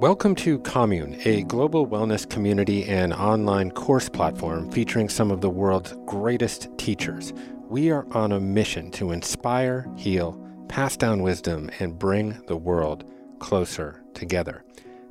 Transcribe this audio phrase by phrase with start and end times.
[0.00, 5.50] Welcome to Commune, a global wellness community and online course platform featuring some of the
[5.50, 7.34] world's greatest teachers.
[7.68, 13.04] We are on a mission to inspire, heal, pass down wisdom, and bring the world
[13.40, 14.64] closer together.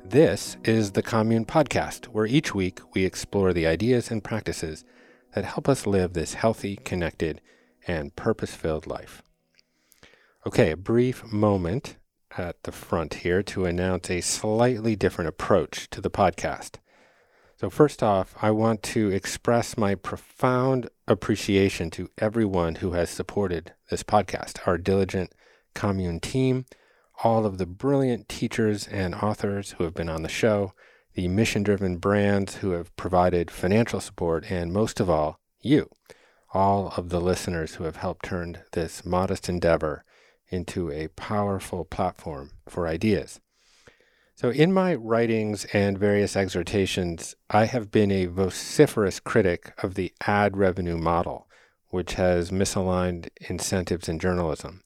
[0.04, 4.84] This is the Commune Podcast, where each week we explore the ideas and practices
[5.36, 7.40] that help us live this healthy, connected,
[7.86, 9.22] and purpose filled life.
[10.44, 11.96] Okay, a brief moment
[12.40, 16.76] at the front here to announce a slightly different approach to the podcast.
[17.56, 23.74] So, first off, I want to express my profound appreciation to everyone who has supported
[23.90, 25.34] this podcast, our diligent
[25.74, 26.64] commune team,
[27.22, 30.72] all of the brilliant teachers and authors who have been on the show,
[31.14, 35.90] the mission driven brands who have provided financial support, and most of all, you,
[36.54, 40.02] all of the listeners who have helped turn this modest endeavor
[40.50, 43.40] into a powerful platform for ideas.
[44.34, 50.12] So, in my writings and various exhortations, I have been a vociferous critic of the
[50.26, 51.46] ad revenue model,
[51.88, 54.82] which has misaligned incentives in journalism.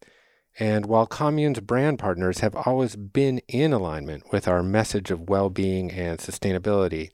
[0.58, 5.50] And while Commune's brand partners have always been in alignment with our message of well
[5.50, 7.10] being and sustainability,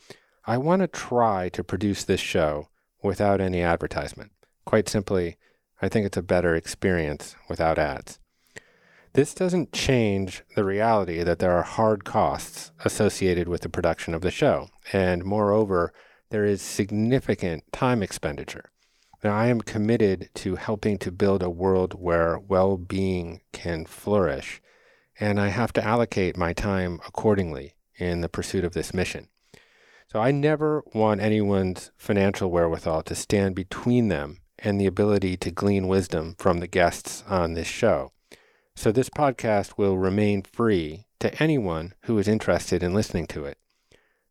[0.46, 2.68] I want to try to produce this show
[3.02, 4.32] without any advertisement.
[4.64, 5.36] Quite simply,
[5.82, 8.19] I think it's a better experience without ads.
[9.12, 14.22] This doesn't change the reality that there are hard costs associated with the production of
[14.22, 15.92] the show, and moreover,
[16.30, 18.70] there is significant time expenditure.
[19.25, 24.62] Now, I am committed to helping to build a world where well being can flourish,
[25.19, 29.27] and I have to allocate my time accordingly in the pursuit of this mission.
[30.06, 35.50] So, I never want anyone's financial wherewithal to stand between them and the ability to
[35.50, 38.12] glean wisdom from the guests on this show.
[38.81, 43.58] So this podcast will remain free to anyone who is interested in listening to it.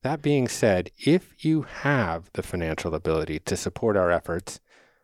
[0.01, 4.59] That being said, if you have the financial ability to support our efforts,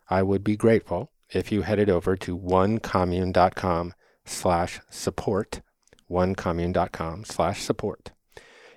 [0.10, 3.94] I would be grateful if you headed over to onecommune.com
[4.26, 5.62] slash support,
[6.10, 8.14] onecommune.com slash support.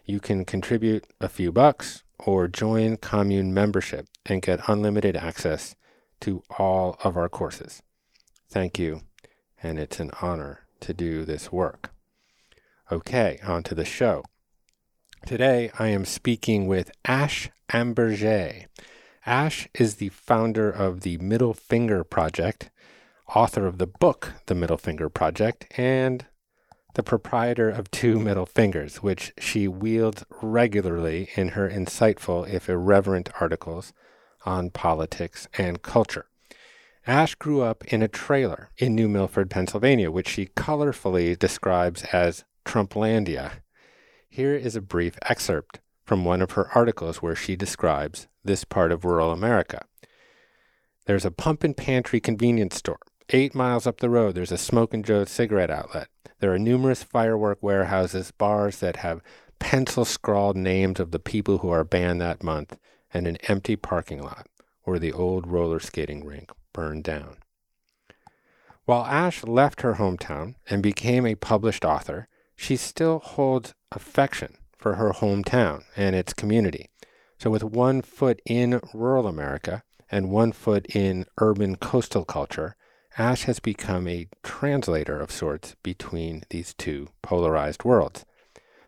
[0.04, 5.76] You can contribute a few bucks or join commune membership and get unlimited access
[6.20, 7.80] to all of our courses.
[8.50, 9.07] Thank you
[9.62, 11.92] and it's an honor to do this work.
[12.90, 14.24] Okay, on to the show.
[15.26, 18.66] Today I am speaking with Ash Ambirge.
[19.26, 22.70] Ash is the founder of the Middle Finger Project,
[23.34, 26.24] author of the book The Middle Finger Project, and
[26.94, 33.28] the proprietor of Two Middle Fingers, which she wields regularly in her insightful, if irreverent,
[33.40, 33.92] articles
[34.46, 36.27] on politics and culture.
[37.06, 42.44] Ash grew up in a trailer in New Milford, Pennsylvania, which she colorfully describes as
[42.64, 43.62] Trumplandia.
[44.28, 48.92] Here is a brief excerpt from one of her articles where she describes this part
[48.92, 49.84] of rural America.
[51.06, 53.00] There's a pump and pantry convenience store.
[53.30, 56.08] Eight miles up the road, there's a Smoke and Joe cigarette outlet.
[56.40, 59.22] There are numerous firework warehouses, bars that have
[59.58, 62.76] pencil scrawled names of the people who are banned that month,
[63.12, 64.46] and an empty parking lot
[64.84, 67.38] or the old roller skating rink burned down.
[68.84, 74.94] While Ash left her hometown and became a published author, she still holds affection for
[74.94, 76.88] her hometown and its community.
[77.38, 82.76] So, with one foot in rural America and one foot in urban coastal culture,
[83.16, 88.24] Ash has become a translator of sorts between these two polarized worlds.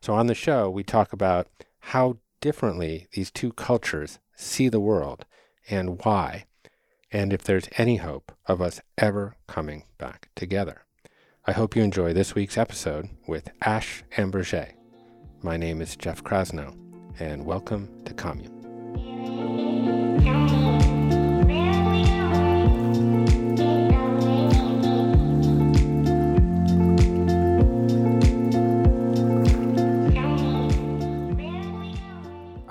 [0.01, 1.49] So, on the show, we talk about
[1.79, 5.27] how differently these two cultures see the world
[5.69, 6.47] and why,
[7.13, 10.85] and if there's any hope of us ever coming back together.
[11.47, 14.75] I hope you enjoy this week's episode with Ash Ambirge.
[15.43, 16.77] My name is Jeff Krasno,
[17.19, 18.57] and welcome to Commune.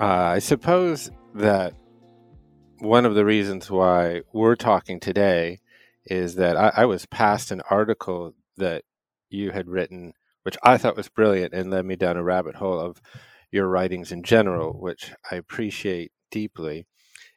[0.00, 1.74] Uh, I suppose that
[2.80, 5.60] one of the reasons why we're talking today
[6.06, 8.84] is that I, I, was passed an article that
[9.28, 12.80] you had written, which I thought was brilliant and led me down a rabbit hole
[12.80, 13.00] of
[13.52, 16.86] your writings in general, which I appreciate deeply.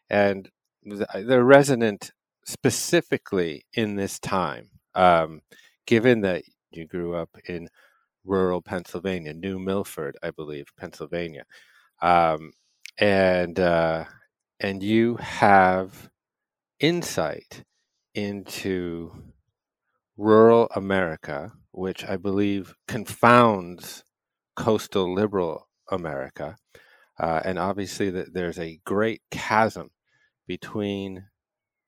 [0.09, 0.49] And
[0.83, 2.11] they're resonant
[2.45, 5.41] specifically in this time, um,
[5.85, 7.67] given that you grew up in
[8.23, 11.43] rural Pennsylvania, New Milford, I believe, Pennsylvania.
[12.01, 12.53] Um,
[12.97, 14.05] and uh,
[14.63, 16.09] and you have
[16.79, 17.63] insight
[18.15, 19.11] into
[20.15, 24.05] rural America, which I believe confounds
[24.55, 26.55] coastal liberal America.
[27.19, 29.89] Uh, and obviously, there's a great chasm
[30.47, 31.25] between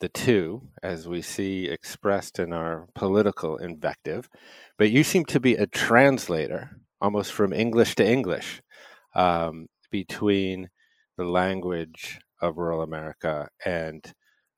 [0.01, 4.29] the two, as we see expressed in our political invective.
[4.77, 8.61] But you seem to be a translator, almost from English to English,
[9.15, 10.69] um, between
[11.17, 14.13] the language of rural America and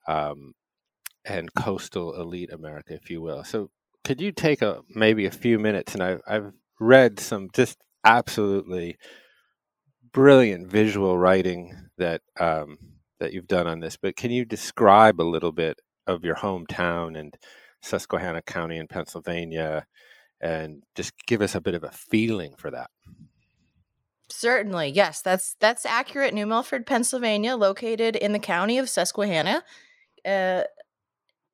[0.06, 0.54] um,
[1.24, 3.44] and coastal elite America, if you will.
[3.44, 3.70] So,
[4.04, 5.94] could you take a maybe a few minutes?
[5.94, 8.96] And I've, I've read some just absolutely
[10.12, 12.78] brilliant visual writing that um,
[13.20, 17.18] that you've done on this, but can you describe a little bit of your hometown
[17.18, 17.34] and
[17.82, 19.86] Susquehanna County in Pennsylvania,
[20.40, 22.90] and just give us a bit of a feeling for that?
[24.30, 26.34] Certainly, yes, that's that's accurate.
[26.34, 29.64] New Milford, Pennsylvania, located in the county of Susquehanna,
[30.26, 30.64] uh,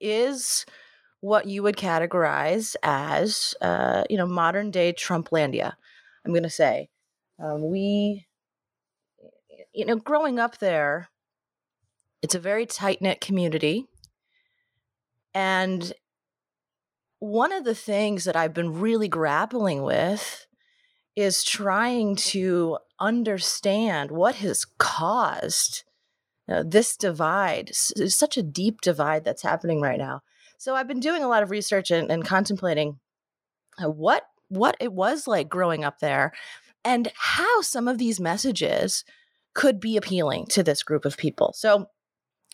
[0.01, 0.67] is
[1.21, 5.75] what you would categorize as, uh, you know, modern day Trumplandia.
[6.25, 6.91] I'm going to say,
[7.43, 8.27] um, we,
[9.73, 11.09] you know, growing up there,
[12.23, 13.87] it's a very tight knit community,
[15.33, 15.93] and
[17.21, 20.47] one of the things that I've been really grappling with
[21.17, 25.85] is trying to understand what has caused
[26.49, 30.23] uh, this divide, such a deep divide that's happening right now.
[30.59, 32.99] So I've been doing a lot of research and, and contemplating
[33.83, 36.33] uh, what what it was like growing up there
[36.85, 39.05] and how some of these messages
[39.55, 41.53] could be appealing to this group of people.
[41.57, 41.87] So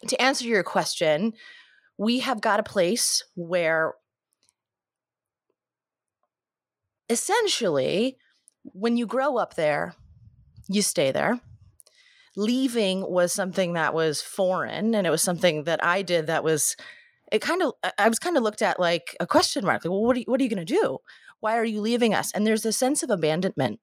[0.07, 1.33] to answer your question,
[1.99, 3.95] we have got a place where
[7.09, 8.17] essentially
[8.65, 9.95] when you grow up there,
[10.69, 11.41] you stay there.
[12.37, 16.77] Leaving was something that was foreign, and it was something that I did that was.
[17.33, 19.85] It kind of, I was kind of looked at like a question mark.
[19.85, 20.99] Like, well, what are you, what are you going to do?
[21.39, 22.33] Why are you leaving us?
[22.33, 23.79] And there's a sense of abandonment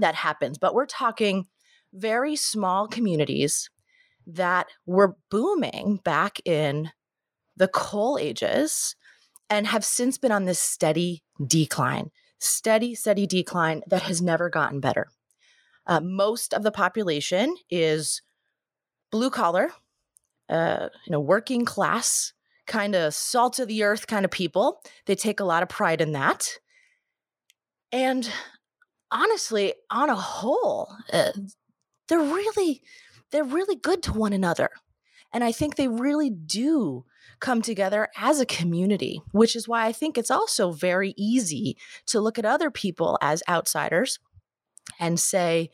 [0.00, 0.58] that happens.
[0.58, 1.46] But we're talking
[1.92, 3.70] very small communities
[4.26, 6.90] that were booming back in
[7.56, 8.96] the coal ages
[9.48, 14.80] and have since been on this steady decline steady, steady decline that has never gotten
[14.80, 15.08] better.
[15.86, 18.22] Uh, most of the population is
[19.10, 19.70] blue collar,
[20.48, 22.32] uh, you know, working class,
[22.66, 24.80] kind of salt of the earth kind of people.
[25.06, 26.58] They take a lot of pride in that.
[27.92, 28.30] And
[29.10, 31.32] honestly, on a whole, uh,
[32.08, 32.82] they're really
[33.30, 34.70] they're really good to one another.
[35.32, 37.04] And I think they really do
[37.40, 41.76] come together as a community, which is why I think it's also very easy
[42.06, 44.18] to look at other people as outsiders
[44.98, 45.70] and say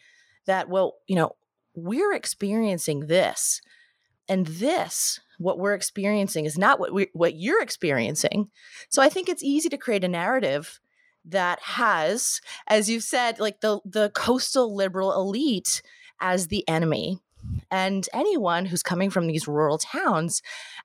[0.46, 1.36] that, well, you know,
[1.74, 3.60] we're experiencing this.
[4.28, 8.48] And this, what we're experiencing, is not what we what you're experiencing.
[8.88, 10.78] So I think it's easy to create a narrative
[11.24, 15.82] that has, as you've said, like the the coastal liberal elite
[16.20, 17.18] as the enemy
[17.70, 20.42] and anyone who's coming from these rural towns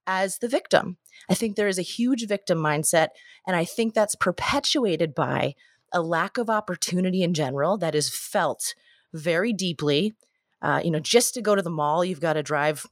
[0.07, 0.97] as the victim.
[1.29, 3.09] I think there is a huge victim mindset,
[3.47, 5.55] and I think that's perpetuated by
[5.91, 8.75] a lack of opportunity in general that is felt
[9.13, 10.13] very deeply.
[10.61, 12.85] Uh, you know, just to go to the mall, you've got to drive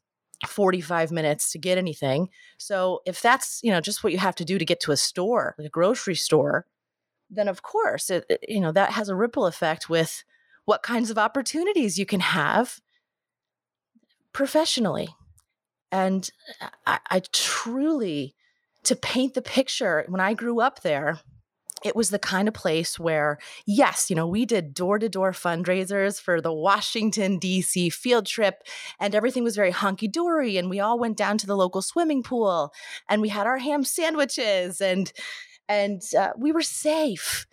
[0.48, 2.30] 45 minutes to get anything.
[2.58, 4.98] So if that's, you know, just what you have to do to get to a
[4.98, 6.66] store, like a grocery store,
[7.30, 10.24] then of course, it, it, you know, that has a ripple effect with
[10.66, 12.80] what kinds of opportunities you can have
[14.34, 15.10] professionally.
[15.92, 16.30] And
[16.86, 18.36] I, I truly,
[18.84, 21.20] to paint the picture, when I grew up there,
[21.84, 25.32] it was the kind of place where, yes, you know, we did door to door
[25.34, 27.90] fundraisers for the Washington, D.C.
[27.90, 28.64] field trip,
[29.00, 30.58] and everything was very hunky dory.
[30.58, 32.74] And we all went down to the local swimming pool
[33.10, 35.12] and we had our ham sandwiches and,
[35.68, 37.46] and uh, we were safe.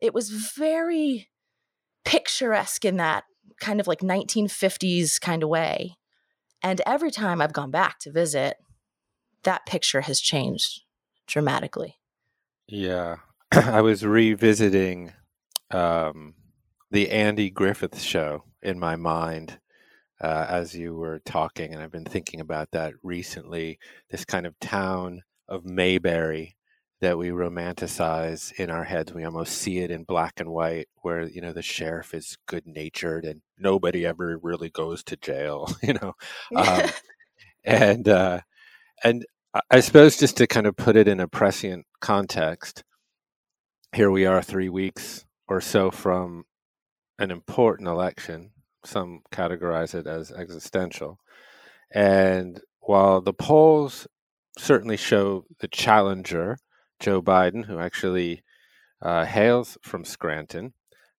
[0.00, 1.28] It was very
[2.04, 3.24] picturesque in that
[3.60, 5.96] kind of like 1950s kind of way.
[6.64, 8.56] And every time I've gone back to visit,
[9.42, 10.80] that picture has changed
[11.26, 11.98] dramatically.
[12.66, 13.16] Yeah.
[13.52, 15.12] I was revisiting
[15.70, 16.32] um,
[16.90, 19.58] the Andy Griffith show in my mind
[20.22, 23.78] uh, as you were talking, and I've been thinking about that recently.
[24.10, 26.56] This kind of town of Mayberry
[27.04, 29.12] that we romanticize in our heads.
[29.12, 32.66] We almost see it in black and white, where you know the sheriff is good
[32.66, 35.70] natured and nobody ever really goes to jail.
[35.82, 36.14] You know,
[36.56, 36.90] um,
[37.64, 38.40] and uh,
[39.04, 39.26] and
[39.70, 42.82] I suppose just to kind of put it in a prescient context,
[43.94, 46.44] here we are, three weeks or so from
[47.18, 48.52] an important election.
[48.86, 51.18] Some categorize it as existential,
[51.92, 54.06] and while the polls
[54.56, 56.56] certainly show the challenger
[57.04, 58.42] Joe Biden, who actually
[59.02, 60.72] uh, hails from Scranton,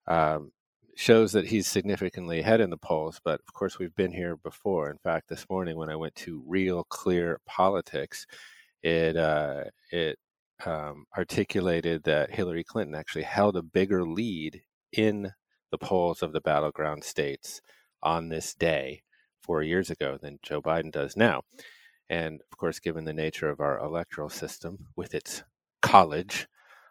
[0.08, 0.52] um,
[0.96, 3.22] shows that he's significantly ahead in the polls.
[3.24, 4.90] But of course, we've been here before.
[4.90, 8.26] In fact, this morning when I went to Real Clear Politics,
[8.82, 10.18] it uh, it
[10.66, 15.34] um, articulated that Hillary Clinton actually held a bigger lead in
[15.70, 17.62] the polls of the battleground states
[18.02, 19.04] on this day
[19.40, 21.44] four years ago than Joe Biden does now.
[22.10, 25.44] And of course, given the nature of our electoral system with its
[25.86, 26.48] college,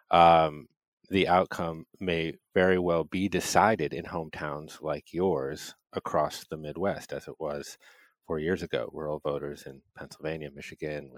[0.09, 0.67] um,
[1.09, 7.27] the outcome may very well be decided in hometowns like yours across the Midwest, as
[7.27, 7.77] it was
[8.25, 8.89] four years ago.
[8.93, 11.11] Rural voters in Pennsylvania, Michigan,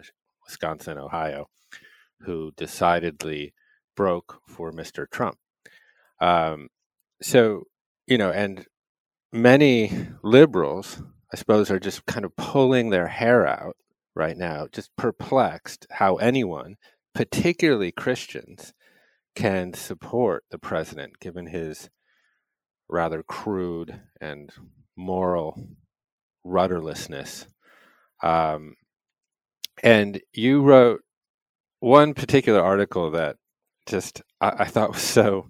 [0.46, 1.50] Wisconsin, Ohio,
[2.22, 3.53] who decidedly
[3.96, 5.10] broke for Mr.
[5.10, 5.38] Trump.
[6.19, 6.69] Um,
[7.22, 7.63] so,
[8.07, 8.65] you know, and
[9.31, 9.91] many
[10.24, 13.77] liberals, I suppose, are just kind of pulling their hair out
[14.15, 16.75] right now, just perplexed how anyone,
[17.17, 18.75] particularly Christians,
[19.36, 21.89] can support the president given his
[22.88, 24.51] rather crude and
[24.95, 25.59] moral
[26.45, 27.47] rudderlessness.
[28.21, 28.75] Um,
[29.81, 31.01] and you wrote
[31.79, 33.38] one particular article that
[33.88, 35.50] just I, I thought was so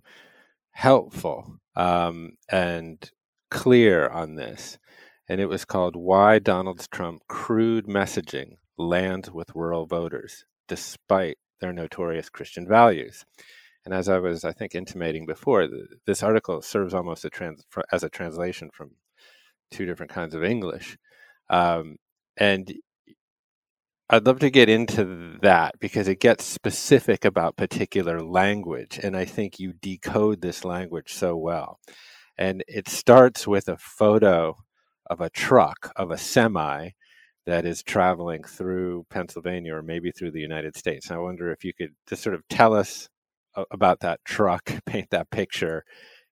[0.71, 3.11] helpful um, and
[3.51, 4.77] clear on this.
[5.27, 11.73] And it was called Why Donald Trump Crude Messaging Lands with Rural Voters Despite Their
[11.73, 13.25] Notorious Christian Values.
[13.85, 15.67] And as I was, I think, intimating before,
[16.05, 18.91] this article serves almost a trans, as a translation from
[19.71, 20.97] two different kinds of English.
[21.49, 21.95] Um,
[22.35, 22.73] and
[24.09, 28.99] I'd love to get into that because it gets specific about particular language.
[29.01, 31.79] And I think you decode this language so well.
[32.37, 34.55] And it starts with a photo
[35.09, 36.89] of a truck, of a semi
[37.47, 41.09] that is traveling through Pennsylvania or maybe through the United States.
[41.09, 43.09] I wonder if you could just sort of tell us
[43.71, 45.85] about that truck, paint that picture,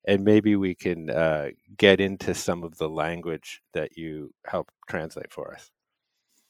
[0.06, 5.32] and maybe we can uh, get into some of the language that you help translate
[5.32, 5.72] for us.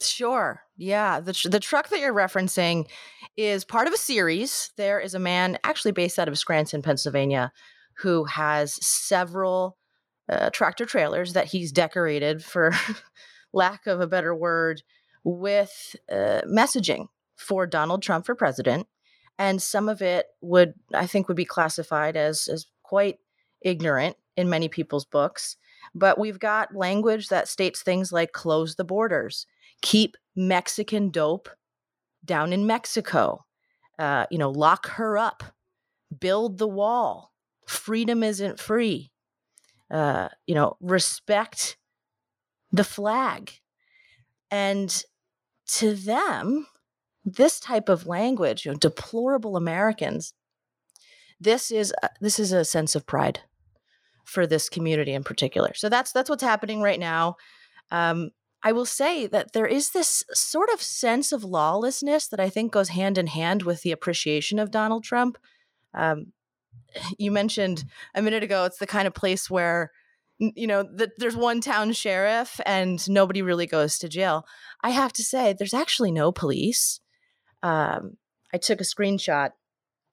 [0.02, 0.64] Sure.
[0.76, 1.22] Yeah.
[1.22, 2.90] The, tr- the truck that you're referencing
[3.38, 4.72] is part of a series.
[4.76, 7.54] There is a man actually based out of Scranton, Pennsylvania,
[8.00, 9.78] who has several
[10.28, 12.74] uh, tractor trailers that he's decorated, for
[13.56, 14.84] lack of a better word,
[15.24, 18.88] with uh, messaging for Donald Trump for president
[19.38, 23.20] and some of it would i think would be classified as as quite
[23.62, 25.58] ignorant in many people's books
[25.94, 29.46] but we've got language that states things like close the borders
[29.82, 31.50] keep mexican dope
[32.24, 33.44] down in mexico
[34.00, 35.44] uh, you know lock her up
[36.20, 37.32] build the wall
[37.66, 39.12] freedom isn't free
[39.92, 41.78] uh, you know respect
[42.76, 43.52] the flag
[44.52, 45.04] and
[45.68, 46.68] to them
[47.24, 50.34] this type of language, you know, deplorable Americans,
[51.40, 53.40] this is this is a sense of pride
[54.24, 55.74] for this community in particular.
[55.74, 57.36] So that's that's what's happening right now.
[57.92, 58.32] Um,
[58.64, 62.72] I will say that there is this sort of sense of lawlessness that I think
[62.72, 65.38] goes hand in hand with the appreciation of Donald Trump.
[65.94, 66.34] Um,
[67.18, 69.92] you mentioned a minute ago it's the kind of place where
[70.40, 74.46] you know that there's one town sheriff and nobody really goes to jail.
[74.82, 77.00] I have to say there's actually no police
[77.66, 78.18] um,
[78.54, 79.50] I took a screenshot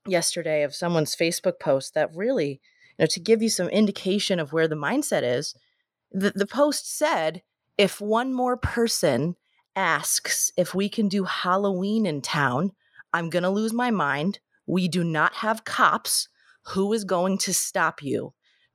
[0.06, 2.62] yesterday of someone's Facebook post that really,
[2.98, 5.54] you know, to give you some indication of where the mindset is.
[6.10, 7.42] The, the post said,
[7.76, 9.36] if one more person
[9.76, 12.72] asks if we can do Halloween in town,
[13.12, 14.40] I'm going to lose my mind.
[14.66, 16.28] We do not have cops.
[16.68, 18.32] Who is going to stop you?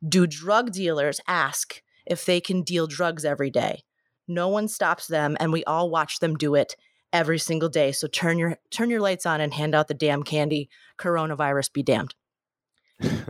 [0.07, 3.83] Do drug dealers ask if they can deal drugs every day?
[4.27, 6.75] No one stops them, and we all watch them do it
[7.13, 7.91] every single day.
[7.91, 10.69] So turn your turn your lights on and hand out the damn candy.
[10.99, 12.13] Coronavirus be damned.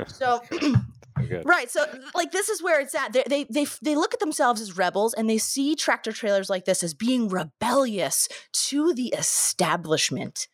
[0.07, 0.41] so
[1.43, 1.83] right so
[2.15, 5.13] like this is where it's at they, they they they look at themselves as rebels
[5.13, 10.47] and they see tractor trailers like this as being rebellious to the establishment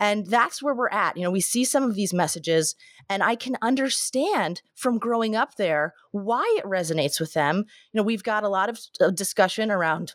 [0.00, 2.74] and that's where we're at you know we see some of these messages
[3.08, 7.58] and i can understand from growing up there why it resonates with them
[7.92, 10.14] you know we've got a lot of uh, discussion around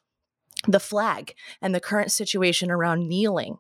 [0.68, 3.58] the flag and the current situation around kneeling.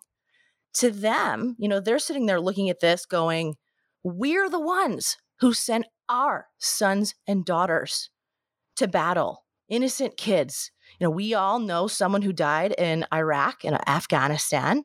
[0.75, 3.55] To them, you know, they're sitting there looking at this going,
[4.03, 8.09] we're the ones who sent our sons and daughters
[8.77, 10.71] to battle, innocent kids.
[10.99, 14.83] You know, we all know someone who died in Iraq and Afghanistan.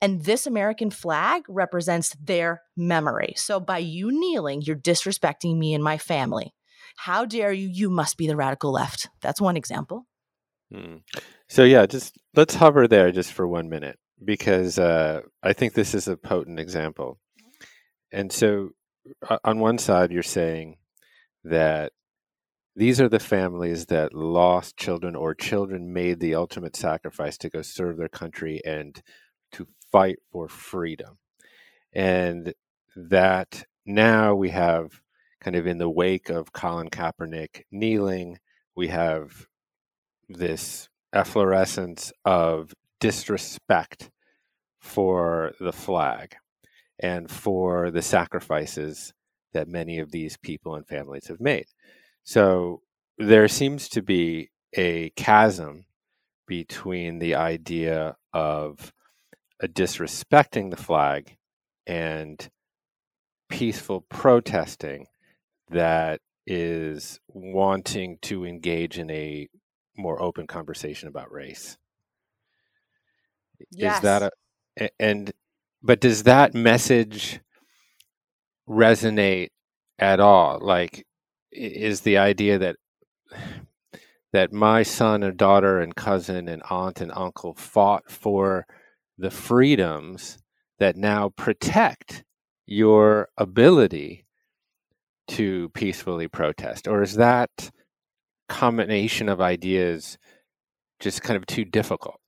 [0.00, 3.34] And this American flag represents their memory.
[3.36, 6.54] So by you kneeling, you're disrespecting me and my family.
[6.96, 7.68] How dare you?
[7.68, 9.08] You must be the radical left.
[9.22, 10.06] That's one example.
[10.72, 10.96] Hmm.
[11.48, 15.94] So yeah, just let's hover there just for one minute because uh, I think this
[15.94, 17.18] is a potent example.
[18.12, 18.70] And so,
[19.44, 20.76] on one side, you're saying
[21.44, 21.92] that
[22.74, 27.62] these are the families that lost children or children made the ultimate sacrifice to go
[27.62, 29.02] serve their country and
[29.56, 31.18] to fight for freedom.
[31.92, 32.54] And
[32.94, 35.00] that now we have
[35.40, 38.38] kind of in the wake of Colin Kaepernick kneeling,
[38.74, 39.46] we have
[40.28, 44.10] this efflorescence of disrespect
[44.80, 46.36] for the flag
[46.98, 49.12] and for the sacrifices
[49.52, 51.66] that many of these people and families have made.
[52.24, 52.82] So
[53.18, 55.86] there seems to be a chasm
[56.46, 58.92] between the idea of
[59.60, 61.36] a disrespecting the flag
[61.86, 62.48] and
[63.48, 65.06] peaceful protesting
[65.70, 69.48] that is wanting to engage in a
[69.96, 71.78] more open conversation about race.
[73.70, 73.96] Yes.
[73.96, 74.22] Is that
[74.78, 75.32] a and
[75.82, 77.40] but does that message
[78.68, 79.50] resonate
[79.98, 80.58] at all?
[80.60, 81.06] Like
[81.50, 82.76] is the idea that
[84.32, 88.66] that my son and daughter and cousin and aunt and uncle fought for
[89.18, 90.38] the freedoms
[90.78, 92.24] that now protect
[92.66, 94.26] your ability
[95.28, 97.70] to peacefully protest or is that
[98.48, 100.18] combination of ideas
[101.00, 102.20] just kind of too difficult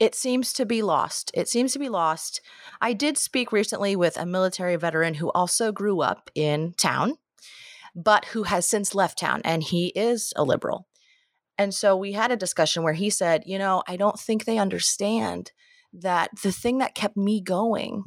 [0.00, 1.30] it seems to be lost.
[1.34, 2.40] It seems to be lost.
[2.80, 7.18] I did speak recently with a military veteran who also grew up in town
[7.94, 10.86] but who has since left town and he is a liberal.
[11.58, 14.58] And so we had a discussion where he said, You know, I don't think they
[14.58, 15.52] understand
[15.92, 18.04] that the thing that kept me going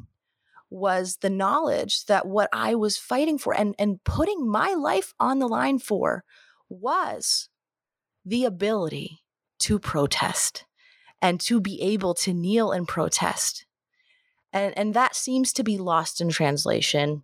[0.70, 5.38] was the knowledge that what I was fighting for and, and putting my life on
[5.38, 6.24] the line for
[6.68, 7.48] was
[8.24, 9.22] the ability
[9.60, 10.64] to protest
[11.22, 13.66] and to be able to kneel and protest.
[14.52, 17.22] And, and that seems to be lost in translation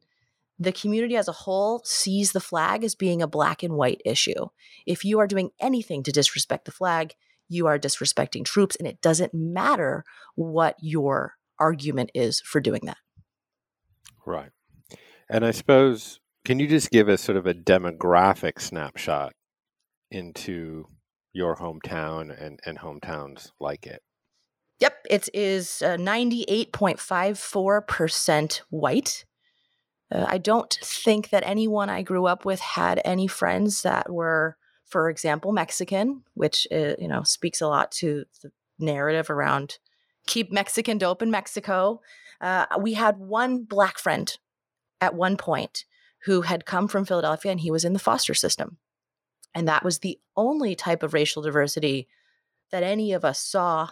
[0.60, 4.48] the community as a whole sees the flag as being a black and white issue.
[4.86, 7.14] If you are doing anything to disrespect the flag,
[7.50, 12.96] you are disrespecting troops, and it doesn't matter what your argument is for doing that.
[14.24, 14.50] Right.
[15.28, 19.34] And I suppose, can you just give us sort of a demographic snapshot
[20.10, 20.86] into
[21.32, 24.02] your hometown and, and hometowns like it?
[24.80, 29.26] Yep, it is uh, 98.54% white.
[30.10, 34.56] Uh, I don't think that anyone I grew up with had any friends that were,
[34.90, 39.78] for example, Mexican, which uh, you know speaks a lot to the narrative around
[40.26, 42.00] keep Mexican dope in Mexico.
[42.40, 44.38] Uh, we had one black friend
[45.00, 45.84] at one point
[46.24, 48.78] who had come from Philadelphia and he was in the foster system.
[49.54, 52.06] And that was the only type of racial diversity
[52.70, 53.88] that any of us saw.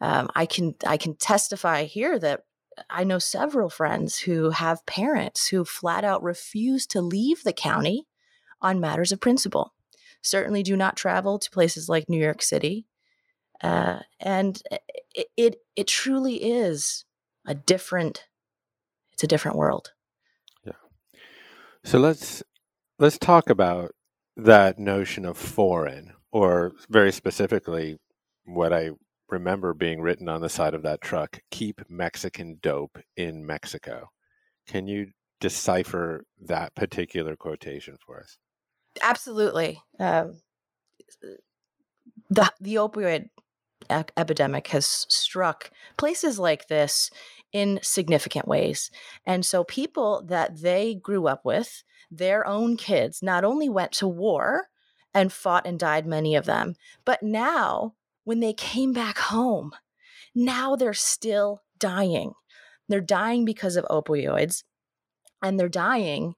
[0.00, 2.44] Um, I can I can testify here that
[2.90, 8.06] I know several friends who have parents who flat out refuse to leave the county
[8.60, 9.73] on matters of principle.
[10.24, 12.86] Certainly do not travel to places like New York City.
[13.62, 14.60] Uh, and
[15.14, 17.04] it, it it truly is
[17.46, 18.24] a different
[19.12, 19.92] it's a different world.
[20.64, 20.72] Yeah.
[21.84, 22.42] So let's
[22.98, 23.92] let's talk about
[24.36, 27.98] that notion of foreign or very specifically
[28.44, 28.90] what I
[29.28, 34.08] remember being written on the side of that truck keep Mexican dope in Mexico.
[34.66, 35.08] Can you
[35.40, 38.38] decipher that particular quotation for us?
[39.02, 39.82] Absolutely.
[39.98, 40.40] Um,
[42.30, 43.28] the, the opioid
[43.90, 47.10] e- epidemic has struck places like this
[47.52, 48.90] in significant ways.
[49.26, 54.08] And so people that they grew up with, their own kids, not only went to
[54.08, 54.68] war
[55.12, 59.72] and fought and died, many of them, but now when they came back home,
[60.34, 62.32] now they're still dying.
[62.88, 64.64] They're dying because of opioids,
[65.42, 66.34] and they're dying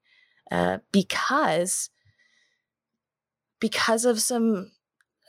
[0.51, 1.89] uh, because
[3.59, 4.71] because of some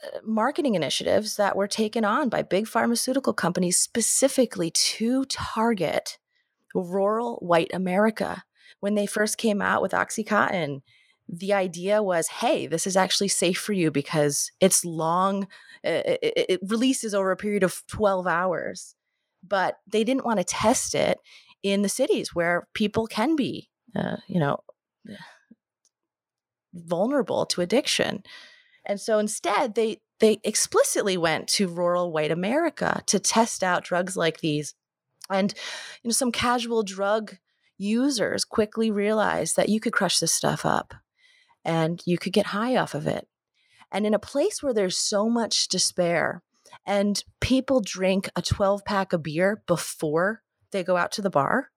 [0.03, 6.17] uh, marketing initiatives that were taken on by big pharmaceutical companies specifically to target
[6.73, 8.43] rural white America.
[8.79, 10.81] When they first came out with Oxycontin,
[11.27, 15.47] the idea was hey, this is actually safe for you because it's long
[15.83, 18.95] it, it, releases over a period of 12 hours.
[19.47, 21.19] But they didn't want to test it
[21.63, 24.59] in the cities where people can be, uh, you know,
[26.73, 28.23] vulnerable to addiction.
[28.85, 34.17] And so instead, they they explicitly went to rural white America to test out drugs
[34.17, 34.75] like these.
[35.29, 35.53] And
[36.03, 37.37] you know, some casual drug
[37.77, 40.93] users quickly realized that you could crush this stuff up
[41.63, 43.27] and you could get high off of it.
[43.91, 46.43] And in a place where there's so much despair
[46.85, 51.71] and people drink a 12 pack of beer before they go out to the bar,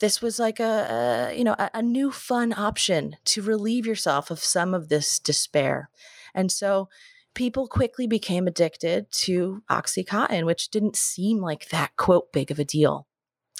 [0.00, 4.30] this was like a, a you know a, a new fun option to relieve yourself
[4.30, 5.90] of some of this despair.
[6.34, 6.88] And so
[7.34, 12.64] people quickly became addicted to oxycontin which didn't seem like that quote big of a
[12.64, 13.06] deal.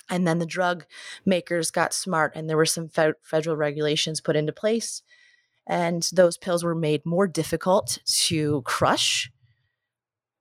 [0.08, 0.86] And then the drug
[1.24, 5.02] makers got smart and there were some fe- federal regulations put into place.
[5.68, 9.30] And those pills were made more difficult to crush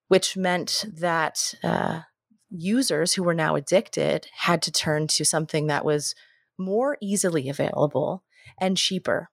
[0.10, 2.02] which meant that uh,
[2.50, 6.16] users who were now addicted had to turn to something that was
[6.58, 8.24] more easily available
[8.60, 9.30] and cheaper.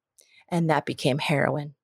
[0.48, 1.74] And that became heroin.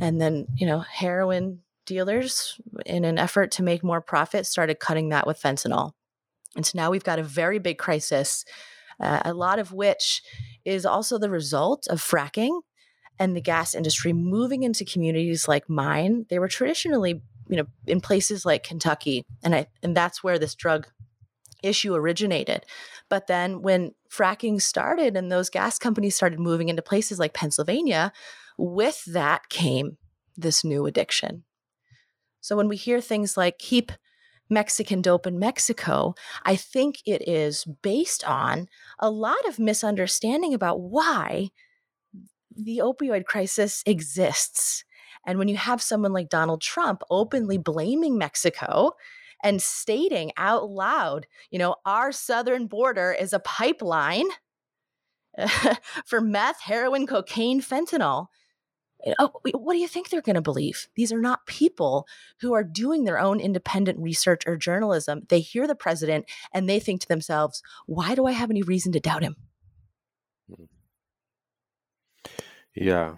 [0.00, 5.10] And then, you know, heroin dealers, in an effort to make more profit, started cutting
[5.10, 5.92] that with fentanyl.
[6.56, 8.44] And so now we've got a very big crisis,
[9.00, 10.22] uh, a lot of which
[10.64, 12.62] is also the result of fracking
[13.18, 16.26] and the gas industry moving into communities like mine.
[16.30, 20.54] They were traditionally you know in places like Kentucky and I and that's where this
[20.54, 20.86] drug
[21.62, 22.64] issue originated.
[23.08, 28.12] But then when fracking started and those gas companies started moving into places like Pennsylvania,
[28.58, 29.96] with that came
[30.36, 31.44] this new addiction.
[32.40, 33.92] So when we hear things like keep
[34.50, 40.80] Mexican dope in Mexico, I think it is based on a lot of misunderstanding about
[40.80, 41.50] why
[42.54, 44.84] the opioid crisis exists
[45.26, 48.92] and when you have someone like Donald Trump openly blaming Mexico
[49.42, 54.26] and stating out loud, you know, our southern border is a pipeline
[56.06, 58.28] for meth, heroin, cocaine, fentanyl.
[59.18, 60.88] Oh, what do you think they're going to believe?
[60.96, 62.06] These are not people
[62.40, 65.22] who are doing their own independent research or journalism.
[65.28, 68.92] They hear the president and they think to themselves, why do I have any reason
[68.92, 69.36] to doubt him?
[70.48, 70.64] Hmm.
[72.74, 73.16] Yeah.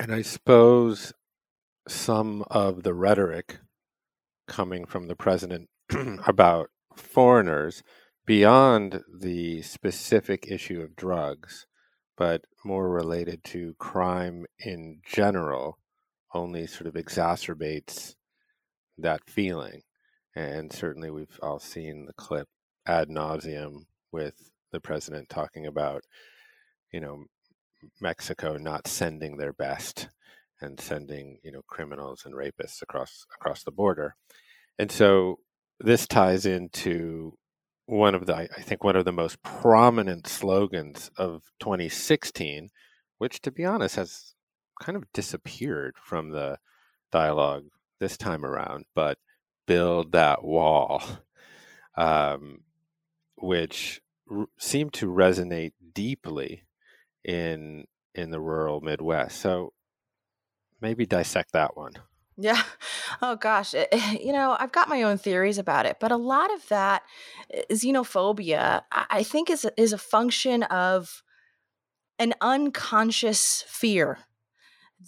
[0.00, 1.12] And I suppose
[1.86, 3.58] some of the rhetoric
[4.48, 5.68] coming from the president
[6.26, 7.82] about foreigners
[8.24, 11.66] beyond the specific issue of drugs,
[12.16, 15.76] but more related to crime in general,
[16.32, 18.14] only sort of exacerbates
[18.96, 19.82] that feeling.
[20.34, 22.48] And certainly, we've all seen the clip
[22.86, 26.04] ad nauseum with the president talking about,
[26.90, 27.24] you know,
[28.00, 30.08] Mexico not sending their best
[30.60, 34.16] and sending you know criminals and rapists across across the border,
[34.78, 35.38] and so
[35.78, 37.36] this ties into
[37.86, 42.70] one of the I think one of the most prominent slogans of 2016,
[43.18, 44.34] which to be honest has
[44.80, 46.58] kind of disappeared from the
[47.10, 47.64] dialogue
[47.98, 49.18] this time around, but
[49.66, 51.02] build that wall,
[51.96, 52.60] um,
[53.36, 56.64] which r- seemed to resonate deeply
[57.24, 59.40] in in the rural Midwest.
[59.40, 59.72] So
[60.80, 61.92] maybe dissect that one.
[62.36, 62.62] Yeah.
[63.22, 63.74] Oh gosh.
[63.74, 66.66] It, eh, you know, I've got my own theories about it, but a lot of
[66.68, 67.02] that
[67.52, 71.22] eh, xenophobia, I think, is is a function of
[72.18, 74.20] an unconscious fear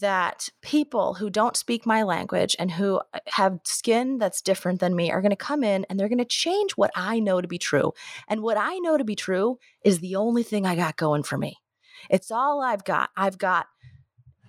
[0.00, 5.10] that people who don't speak my language and who have skin that's different than me
[5.10, 7.58] are going to come in and they're going to change what I know to be
[7.58, 7.92] true.
[8.28, 11.38] And what I know to be true is the only thing I got going for
[11.38, 11.61] me.
[12.10, 13.10] It's all I've got.
[13.16, 13.66] I've got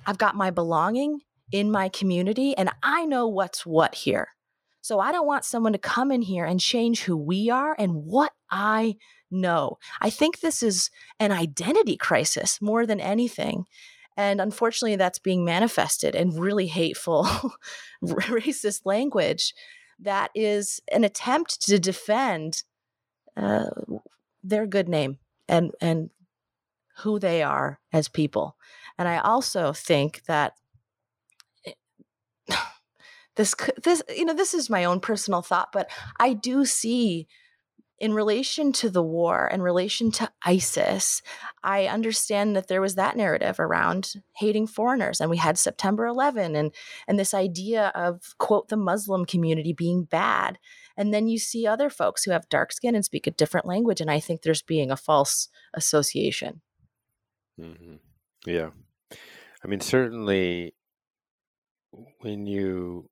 [0.05, 4.29] I've got my belonging in my community and I know what's what here.
[4.81, 8.05] So I don't want someone to come in here and change who we are and
[8.05, 8.97] what I
[9.31, 9.77] know.
[10.01, 10.89] I think this is
[11.19, 13.65] an identity crisis more than anything.
[14.17, 17.25] And unfortunately, that's being manifested in really hateful,
[18.03, 19.53] racist language
[19.99, 22.63] that is an attempt to defend
[23.37, 23.69] uh,
[24.43, 26.09] their good name and, and
[26.97, 28.55] who they are as people.
[28.97, 30.53] And I also think that
[33.35, 37.27] this this you know this is my own personal thought, but I do see
[38.03, 41.21] in relation to the war in relation to ISIS,
[41.63, 46.53] I understand that there was that narrative around hating foreigners and we had September 11
[46.53, 46.73] and
[47.07, 50.59] and this idea of quote the Muslim community being bad.
[50.97, 54.01] And then you see other folks who have dark skin and speak a different language
[54.01, 56.61] and I think there's being a false association.
[57.59, 57.95] Mm-hmm.
[58.45, 58.69] Yeah.
[59.63, 60.73] I mean, certainly
[62.19, 63.09] when you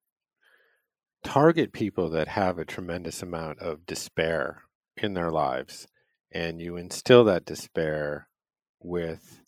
[1.23, 4.63] target people that have a tremendous amount of despair
[4.97, 5.87] in their lives
[6.31, 8.27] and you instill that despair
[8.79, 9.41] with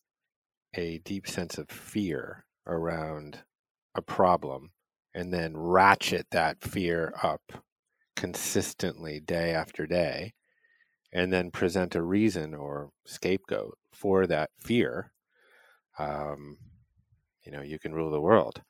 [0.75, 3.39] a deep sense of fear around
[3.95, 4.71] a problem
[5.13, 7.41] and then ratchet that fear up
[8.15, 10.33] consistently day after day
[11.13, 15.11] and then present a reason or scapegoat for that fear,
[15.99, 16.57] um,
[17.45, 18.61] you know, you can rule the world.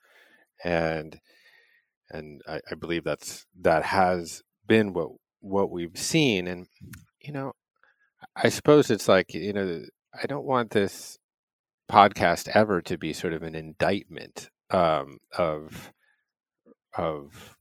[0.63, 1.19] And
[2.11, 6.47] and I, I believe that's that has been what what we've seen.
[6.47, 6.67] And
[7.21, 7.53] you know,
[8.35, 9.83] I suppose it's like, you know,
[10.21, 11.17] I don't want this
[11.89, 15.93] podcast ever to be sort of an indictment um, of
[16.97, 17.55] of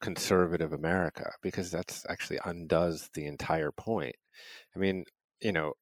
[0.00, 4.14] conservative America because that's actually undoes the entire point.
[4.74, 5.04] I mean,
[5.40, 5.74] you know,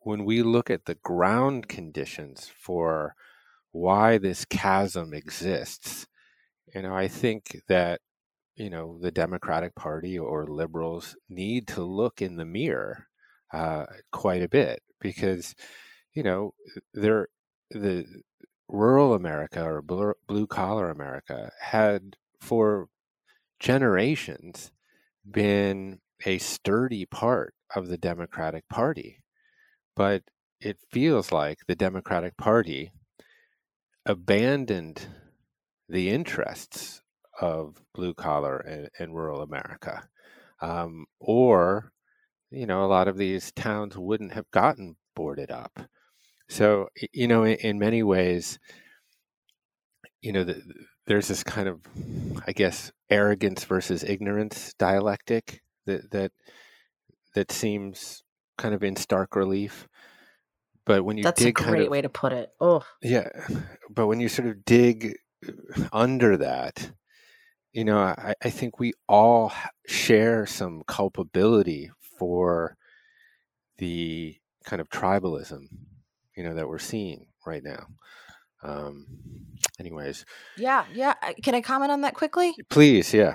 [0.00, 3.14] when we look at the ground conditions for
[3.72, 6.06] why this chasm exists,
[6.74, 8.00] you know, I think that
[8.56, 13.08] you know the Democratic Party or liberals need to look in the mirror
[13.52, 15.54] uh, quite a bit because
[16.14, 16.54] you know
[16.94, 17.28] they're
[17.70, 18.06] the
[18.68, 19.82] rural America or
[20.26, 22.88] blue collar America had for
[23.60, 24.72] generations
[25.30, 29.18] been a sturdy part of the Democratic Party.
[29.94, 30.22] But
[30.60, 32.92] it feels like the Democratic Party
[34.06, 35.06] abandoned
[35.88, 37.02] the interests
[37.40, 40.08] of blue collar and, and rural America.
[40.60, 41.92] Um, or,
[42.50, 45.80] you know, a lot of these towns wouldn't have gotten boarded up.
[46.48, 48.58] So, you know, in, in many ways,
[50.20, 50.62] you know, the,
[51.06, 51.80] there's this kind of,
[52.46, 56.32] I guess, arrogance versus ignorance dialectic that that
[57.34, 58.22] that seems
[58.58, 59.88] kind of in stark relief.
[60.84, 62.50] But when you that's dig a great of, way to put it.
[62.60, 63.28] Oh, yeah.
[63.94, 65.16] But when you sort of dig
[65.92, 66.92] under that,
[67.74, 69.52] you know, I, I think we all
[69.86, 72.78] share some culpability for
[73.76, 75.66] the kind of tribalism,
[76.36, 77.86] you know, that we're seeing right now.
[78.62, 79.06] Um,
[79.78, 80.24] anyways,
[80.56, 81.14] yeah, yeah.
[81.42, 82.54] Can I comment on that quickly?
[82.70, 83.34] Please, yeah.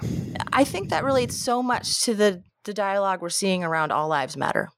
[0.54, 4.38] I think that relates so much to the the dialogue we're seeing around all lives
[4.38, 4.70] matter,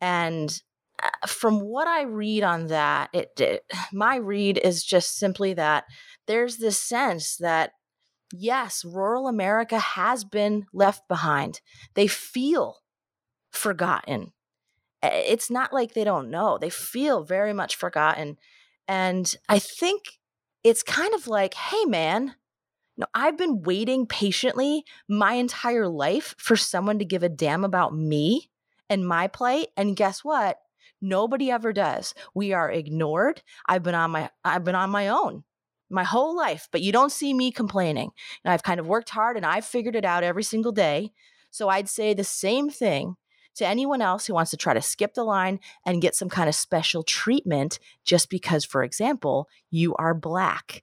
[0.00, 0.62] and
[1.02, 5.84] uh, from what I read on that, it, it my read is just simply that
[6.26, 7.72] there's this sense that
[8.32, 11.60] yes, rural America has been left behind.
[11.94, 12.78] They feel
[13.50, 14.32] forgotten.
[15.02, 16.58] It's not like they don't know.
[16.58, 18.38] They feel very much forgotten.
[18.88, 20.02] And I think
[20.64, 22.36] it's kind of like, hey, man,
[22.98, 27.94] know, I've been waiting patiently my entire life for someone to give a damn about
[27.94, 28.50] me
[28.88, 29.68] and my plight.
[29.76, 30.58] And guess what?
[31.00, 32.14] Nobody ever does.
[32.34, 33.42] We are ignored.
[33.66, 35.44] I've been on my I've been on my own
[35.90, 38.10] my whole life, but you don't see me complaining.
[38.44, 41.12] And I've kind of worked hard and I've figured it out every single day.
[41.50, 43.16] So I'd say the same thing
[43.56, 46.48] to anyone else who wants to try to skip the line and get some kind
[46.48, 50.82] of special treatment just because, for example, you are black.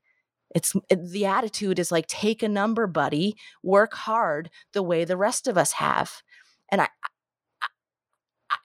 [0.56, 5.48] It's the attitude is like take a number, buddy, work hard the way the rest
[5.48, 6.22] of us have.
[6.72, 6.88] And I,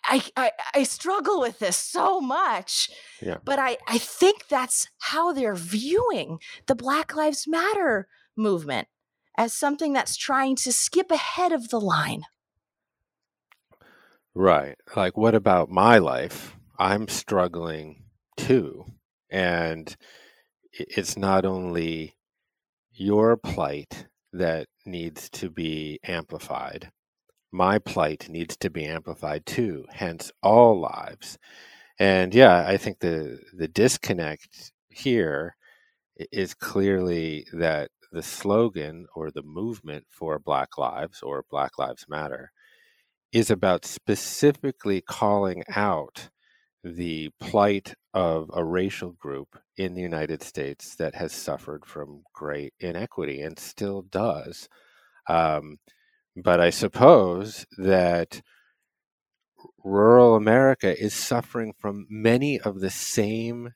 [0.04, 2.90] I, I, I struggle with this so much.
[3.20, 3.38] Yeah.
[3.44, 8.88] But I, I think that's how they're viewing the Black Lives Matter movement
[9.36, 12.22] as something that's trying to skip ahead of the line.
[14.34, 14.76] Right.
[14.96, 16.56] Like, what about my life?
[16.78, 18.04] I'm struggling
[18.36, 18.86] too.
[19.30, 19.96] And
[20.78, 22.16] it's not only
[22.92, 26.90] your plight that needs to be amplified,
[27.52, 31.38] my plight needs to be amplified too, hence all lives.
[31.98, 35.56] And yeah, I think the the disconnect here
[36.32, 42.52] is clearly that the slogan or the movement for Black Lives or Black Lives Matter
[43.32, 46.30] is about specifically calling out
[46.84, 52.74] the plight of a racial group in the United States that has suffered from great
[52.78, 54.68] inequity and still does.
[55.28, 55.78] Um,
[56.36, 58.42] but I suppose that
[59.82, 63.72] rural America is suffering from many of the same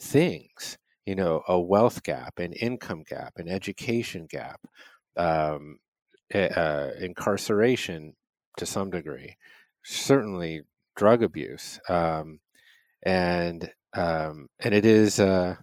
[0.00, 0.76] things.
[1.06, 4.60] You know, a wealth gap, an income gap, an education gap,
[5.16, 5.78] um,
[6.34, 8.14] uh, incarceration
[8.58, 9.36] to some degree,
[9.82, 10.62] certainly
[10.98, 12.40] drug abuse, um,
[13.02, 15.54] and um, and it is uh,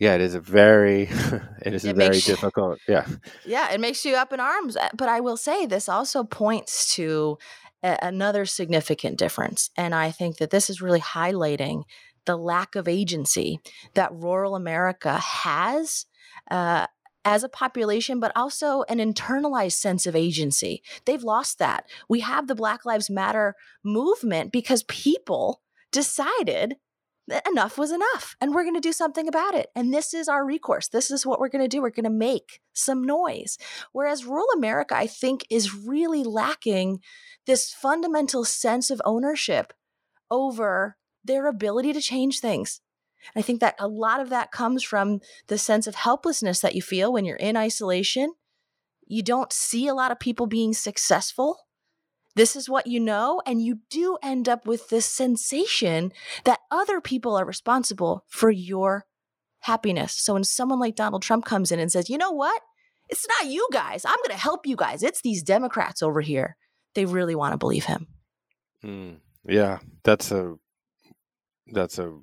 [0.00, 1.02] yeah, it is a very
[1.62, 3.06] it is it a very difficult yeah
[3.46, 4.76] yeah it makes you up in arms.
[4.76, 7.38] Uh, but I will say this also points to
[7.82, 11.84] a- another significant difference, and I think that this is really highlighting
[12.24, 13.60] the lack of agency
[13.92, 16.06] that rural America has
[16.50, 16.86] uh,
[17.24, 20.82] as a population, but also an internalized sense of agency.
[21.04, 21.86] They've lost that.
[22.08, 26.76] We have the Black Lives Matter movement because people decided
[27.26, 29.70] that enough was enough and we're going to do something about it.
[29.74, 30.88] And this is our recourse.
[30.88, 31.80] This is what we're going to do.
[31.80, 33.56] We're going to make some noise.
[33.92, 37.00] Whereas rural America, I think, is really lacking
[37.46, 39.72] this fundamental sense of ownership
[40.30, 42.80] over their ability to change things.
[43.34, 46.82] I think that a lot of that comes from the sense of helplessness that you
[46.82, 48.34] feel when you're in isolation.
[49.06, 51.58] You don't see a lot of people being successful.
[52.36, 53.40] This is what you know.
[53.46, 56.12] And you do end up with this sensation
[56.44, 59.06] that other people are responsible for your
[59.60, 60.12] happiness.
[60.14, 62.60] So when someone like Donald Trump comes in and says, you know what?
[63.08, 64.04] It's not you guys.
[64.04, 65.02] I'm going to help you guys.
[65.02, 66.56] It's these Democrats over here.
[66.94, 68.06] They really want to believe him.
[68.82, 70.56] Mm, yeah, that's a
[71.72, 72.18] that's a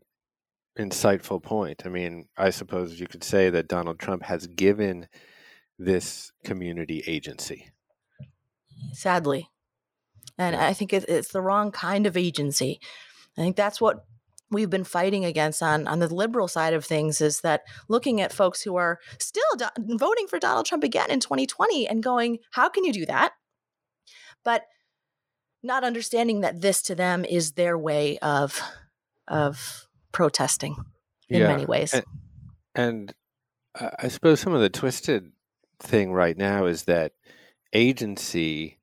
[0.80, 1.84] insightful point.
[1.86, 5.08] I mean, I suppose you could say that Donald Trump has given
[5.78, 7.72] this community agency.
[8.94, 9.50] Sadly.
[10.38, 12.80] And I think it's the wrong kind of agency.
[13.38, 14.06] I think that's what
[14.50, 18.34] we've been fighting against on, on the liberal side of things is that looking at
[18.34, 22.70] folks who are still do- voting for Donald Trump again in 2020 and going, how
[22.70, 23.34] can you do that?
[24.44, 24.64] But
[25.64, 28.62] not understanding that this to them is their way of
[29.28, 30.76] of protesting
[31.30, 31.48] in yeah.
[31.48, 31.94] many ways.
[31.94, 32.04] And,
[32.76, 33.14] and
[34.00, 35.32] I suppose some of the twisted
[35.80, 37.14] thing right now is that
[37.74, 38.80] agency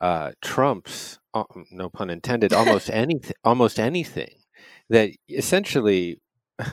[0.00, 3.34] uh, trumps, uh, no pun intended, almost anything.
[3.44, 4.36] Almost anything
[4.90, 6.20] that essentially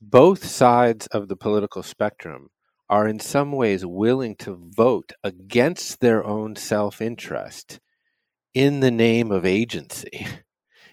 [0.00, 2.48] both sides of the political spectrum
[2.88, 7.80] are in some ways willing to vote against their own self-interest
[8.52, 10.26] in the name of agency.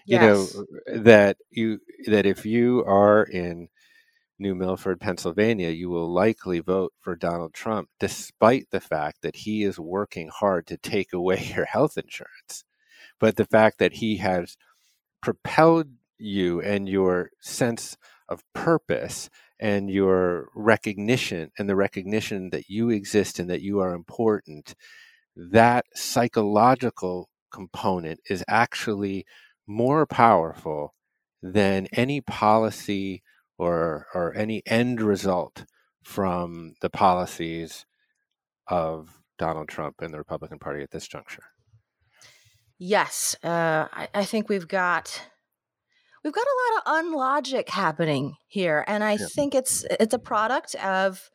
[0.06, 0.54] You yes.
[0.56, 0.66] know
[1.02, 3.68] that you that if you are in
[4.38, 9.64] New Milford, Pennsylvania, you will likely vote for Donald Trump, despite the fact that he
[9.64, 12.64] is working hard to take away your health insurance.
[13.20, 14.56] But the fact that he has
[15.22, 15.88] propelled
[16.18, 17.96] you and your sense
[18.28, 23.94] of purpose and your recognition and the recognition that you exist and that you are
[23.94, 24.74] important,
[25.36, 29.26] that psychological component is actually
[29.66, 30.94] more powerful
[31.42, 33.22] than any policy
[33.58, 35.64] or or any end result
[36.02, 37.86] from the policies
[38.66, 41.44] of Donald Trump and the Republican Party at this juncture.
[42.78, 45.28] Yes, uh, I, I, think we've got
[46.24, 49.26] we've got a lot of unlogic happening here, and I yeah.
[49.34, 51.30] think it's it's a product of,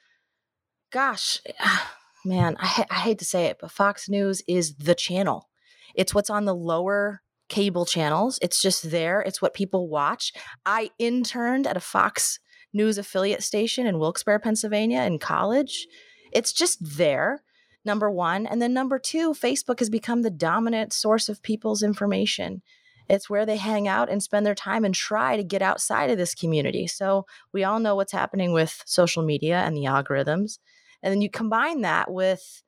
[0.91, 1.39] gosh,
[2.25, 5.47] man, I, I hate to say it, but Fox News is the channel.
[5.95, 8.39] It's what's on the lower cable channels.
[8.41, 9.21] It's just there.
[9.21, 10.33] It's what people watch.
[10.65, 12.39] I interned at a Fox
[12.73, 15.87] News affiliate station in Wilkes-Barre, Pennsylvania in college.
[16.31, 17.43] It's just there.
[17.85, 18.45] Number one.
[18.45, 22.61] And then number two, Facebook has become the dominant source of people's information.
[23.09, 26.17] It's where they hang out and spend their time and try to get outside of
[26.17, 26.87] this community.
[26.87, 30.59] So we all know what's happening with social media and the algorithms.
[31.01, 32.63] And then you combine that with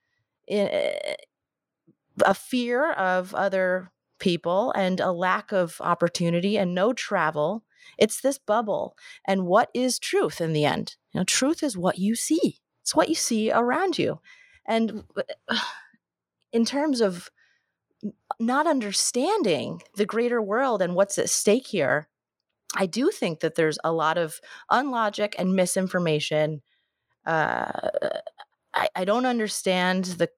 [0.48, 1.16] eh,
[2.24, 7.64] a fear of other people and a lack of opportunity and no travel.
[7.98, 8.98] It's this bubble.
[9.26, 10.96] And what is truth in the end?
[11.12, 12.60] You know, truth is what you see.
[12.82, 14.20] It's what you see around you.
[14.66, 15.04] And
[16.54, 17.30] in terms of
[18.40, 22.08] not understanding the greater world and what's at stake here,
[22.76, 24.40] I do think that there's a lot of
[24.72, 26.62] unlogic and misinformation.
[27.26, 27.90] Uh,
[28.74, 30.30] I, I don't understand the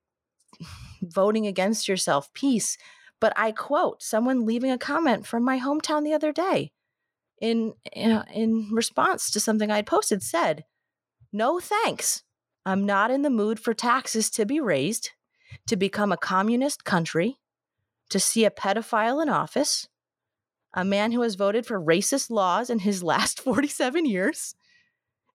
[1.02, 2.78] voting against yourself piece
[3.22, 6.74] but I quote someone leaving a comment from my hometown the other day
[7.40, 10.66] in in response to something I'd posted said,
[11.32, 12.24] "No thanks.
[12.66, 15.12] I'm not in the mood for taxes to be raised,
[15.68, 17.40] to become a communist country,
[18.10, 19.88] to see a pedophile in office,
[20.74, 24.56] a man who has voted for racist laws in his last 47 years,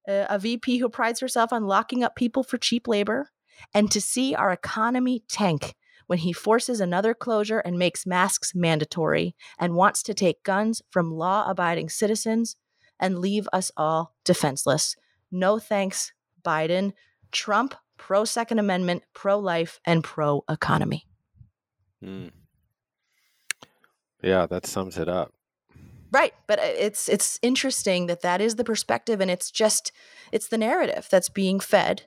[0.07, 3.31] a VP who prides herself on locking up people for cheap labor,
[3.75, 5.75] and to see our economy tank
[6.07, 11.13] when he forces another closure and makes masks mandatory and wants to take guns from
[11.13, 12.57] law abiding citizens
[12.99, 14.97] and leave us all defenseless.
[15.31, 16.93] No thanks, Biden.
[17.33, 21.07] Trump, pro Second Amendment, pro life, and pro economy.
[22.03, 22.31] Mm.
[24.23, 25.33] Yeah, that sums it up.
[26.13, 29.93] Right, but uh, it's it's interesting that that is the perspective, and it's just
[30.33, 32.05] it's the narrative that's being fed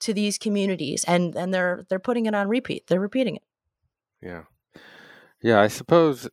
[0.00, 3.42] to these communities and and they're they're putting it on repeat they're repeating it.
[4.22, 4.44] Yeah.
[5.42, 6.28] Yeah i suppose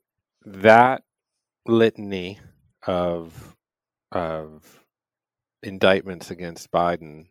[0.45, 1.03] that
[1.66, 2.39] litany
[2.86, 3.55] of
[4.11, 4.84] of
[5.63, 7.28] indictments against biden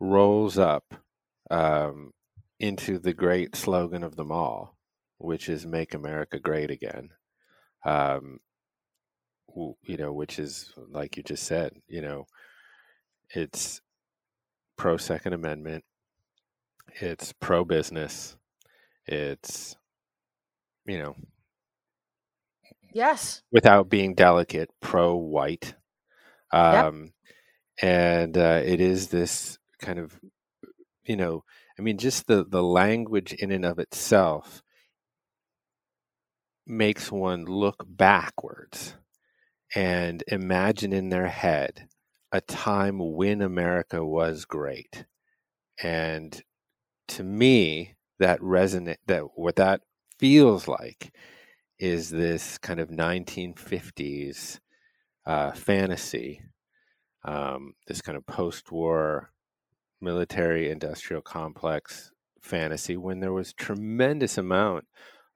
[0.00, 0.94] rolls up
[1.50, 2.12] um,
[2.58, 4.76] into the great slogan of them all
[5.18, 7.10] which is make america great again.
[7.84, 8.40] Um,
[9.82, 12.26] you know which is like you just said you know
[13.34, 13.80] it's
[14.76, 15.84] pro Second Amendment.
[17.00, 18.36] It's pro business.
[19.06, 19.76] It's,
[20.86, 21.16] you know,
[22.92, 25.74] yes, without being delicate, pro white.
[26.52, 27.12] Um, yep.
[27.80, 30.18] And uh, it is this kind of,
[31.04, 31.44] you know,
[31.78, 34.62] I mean, just the, the language in and of itself
[36.66, 38.94] makes one look backwards
[39.74, 41.88] and imagine in their head
[42.32, 45.04] a time when America was great.
[45.82, 46.42] And
[47.08, 49.82] to me, that resonate that what that
[50.18, 51.14] feels like
[51.78, 54.60] is this kind of 1950s
[55.26, 56.40] uh, fantasy,
[57.24, 59.30] um, this kind of post-war
[60.00, 62.10] military industrial complex
[62.40, 64.84] fantasy when there was tremendous amount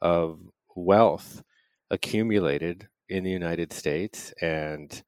[0.00, 0.40] of
[0.74, 1.42] wealth
[1.90, 5.02] accumulated in the United States and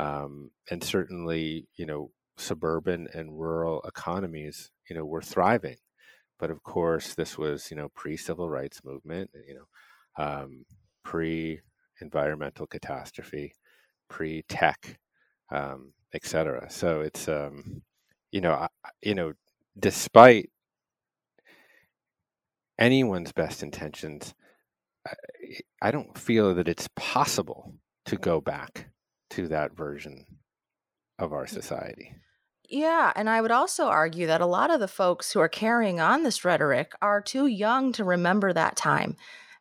[0.00, 5.76] um, and certainly you know suburban and rural economies you know were thriving.
[6.38, 10.64] But of course this was you know pre civil rights movement you know um,
[11.04, 11.60] pre
[12.00, 13.52] environmental catastrophe
[14.08, 14.98] pre tech
[15.52, 17.82] um, etc so it's um,
[18.32, 18.68] you know I,
[19.02, 19.34] you know
[19.78, 20.50] despite
[22.78, 24.34] anyone's best intentions
[25.06, 25.12] I,
[25.82, 27.74] I don't feel that it's possible
[28.06, 28.88] to go back
[29.30, 30.26] to that version
[31.18, 31.54] of our mm-hmm.
[31.54, 32.14] society.
[32.68, 35.98] Yeah, and I would also argue that a lot of the folks who are carrying
[35.98, 39.16] on this rhetoric are too young to remember that time.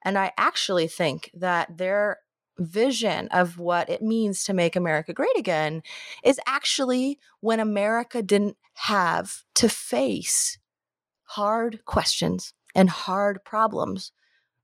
[0.05, 2.19] And I actually think that their
[2.59, 5.81] vision of what it means to make America great again
[6.23, 10.59] is actually when America didn't have to face
[11.23, 14.11] hard questions and hard problems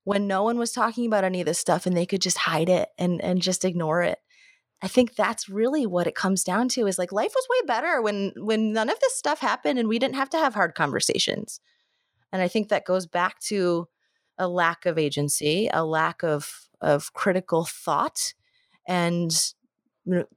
[0.03, 2.69] when no one was talking about any of this stuff and they could just hide
[2.69, 4.19] it and and just ignore it.
[4.81, 8.01] I think that's really what it comes down to is like life was way better
[8.01, 11.59] when when none of this stuff happened and we didn't have to have hard conversations.
[12.31, 13.87] And I think that goes back to
[14.37, 18.33] a lack of agency, a lack of of critical thought
[18.87, 19.53] and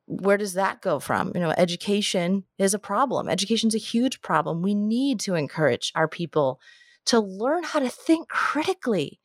[0.07, 1.33] where does that go from?
[1.35, 3.29] You know, education is a problem.
[3.29, 4.63] Education's a huge problem.
[4.63, 6.59] We need to encourage our people
[7.07, 9.21] to learn how to think critically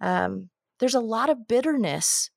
[0.00, 2.30] um, there's a lot of bitterness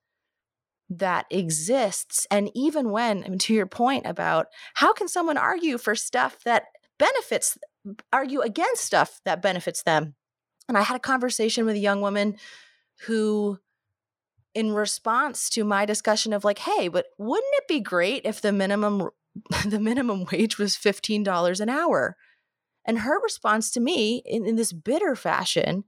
[0.89, 2.25] that exists.
[2.31, 6.43] And even when, I mean, to your point about how can someone argue for stuff
[6.45, 6.63] that
[6.97, 7.57] benefits,
[8.11, 10.15] argue against stuff that benefits them?
[10.67, 12.37] And I had a conversation with a young woman
[13.05, 13.59] who,
[14.53, 18.51] in response to my discussion of like, hey, but wouldn't it be great if the
[18.51, 19.09] minimum
[19.65, 22.17] the minimum wage was $15 an hour?
[22.85, 25.83] And her response to me in, in this bitter fashion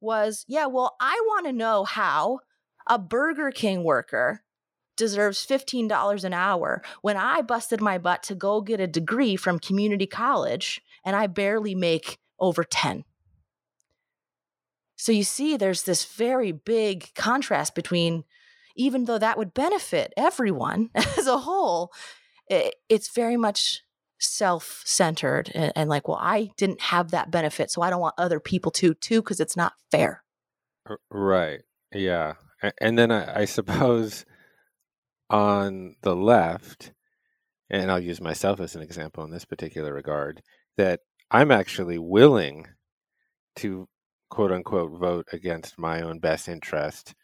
[0.00, 2.40] was, yeah, well, I want to know how
[2.86, 4.42] a Burger King worker
[4.96, 9.58] deserves $15 an hour when I busted my butt to go get a degree from
[9.58, 13.04] community college and I barely make over 10.
[14.96, 18.24] So you see, there's this very big contrast between,
[18.74, 21.92] even though that would benefit everyone as a whole,
[22.48, 23.82] it's very much
[24.18, 28.14] self centered and, and, like, well, I didn't have that benefit, so I don't want
[28.16, 30.22] other people to, too, because it's not fair.
[31.10, 31.60] Right.
[31.92, 32.34] Yeah.
[32.80, 34.24] And then I, I suppose
[35.30, 36.92] on the left,
[37.70, 40.42] and I'll use myself as an example in this particular regard,
[40.76, 41.00] that
[41.30, 42.66] I'm actually willing
[43.56, 43.88] to
[44.30, 47.14] quote unquote vote against my own best interest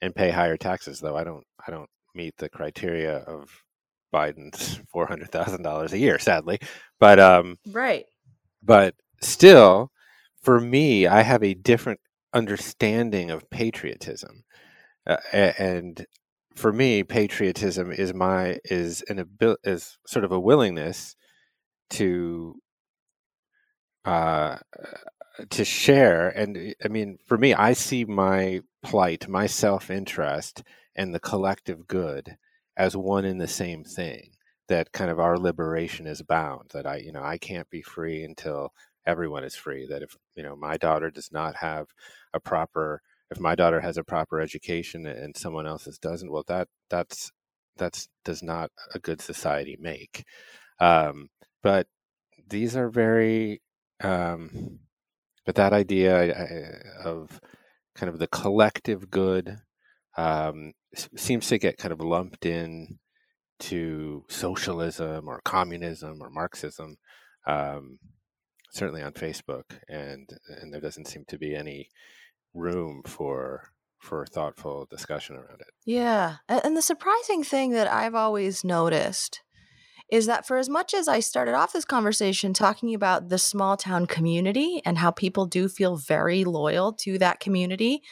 [0.00, 3.50] and pay higher taxes though I don't I don't meet the criteria of
[4.12, 6.58] Biden's four hundred thousand dollars a year, sadly.
[7.00, 8.04] But um, right.
[8.62, 9.90] But still,
[10.42, 12.00] for me, I have a different
[12.32, 14.44] understanding of patriotism,
[15.06, 16.06] uh, and
[16.54, 21.16] for me, patriotism is my is an abil- is sort of a willingness
[21.90, 22.56] to
[24.04, 24.56] uh
[25.50, 26.28] to share.
[26.30, 30.62] And i mean for me i see my plight my self-interest
[30.96, 32.36] and the collective good
[32.76, 34.32] as one and the same thing
[34.68, 38.24] that kind of our liberation is bound that i you know i can't be free
[38.24, 38.72] until
[39.06, 41.88] everyone is free that if you know my daughter does not have
[42.34, 43.02] a proper
[43.32, 47.32] if my daughter has a proper education and someone else's doesn't well that that's
[47.76, 50.24] that's does not a good society make.
[50.78, 51.28] Um,
[51.62, 51.86] but
[52.48, 53.62] these are very
[54.02, 54.80] um,
[55.46, 57.40] but that idea of
[57.94, 59.58] kind of the collective good
[60.16, 60.72] um,
[61.16, 62.98] seems to get kind of lumped in
[63.60, 66.96] to socialism or communism or Marxism,
[67.46, 67.98] um,
[68.72, 70.28] certainly on Facebook, and
[70.60, 71.88] and there doesn't seem to be any
[72.54, 75.68] room for for thoughtful discussion around it.
[75.86, 79.42] Yeah, and the surprising thing that I've always noticed
[80.10, 83.76] is that for as much as I started off this conversation talking about the small
[83.76, 88.02] town community and how people do feel very loyal to that community,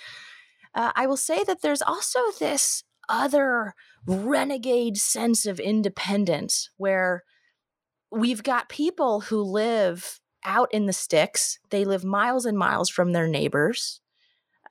[0.75, 3.75] uh, I will say that there's also this other
[4.07, 7.25] renegade sense of independence where
[8.11, 13.13] we've got people who live out in the sticks, they live miles and miles from
[13.13, 14.00] their neighbors.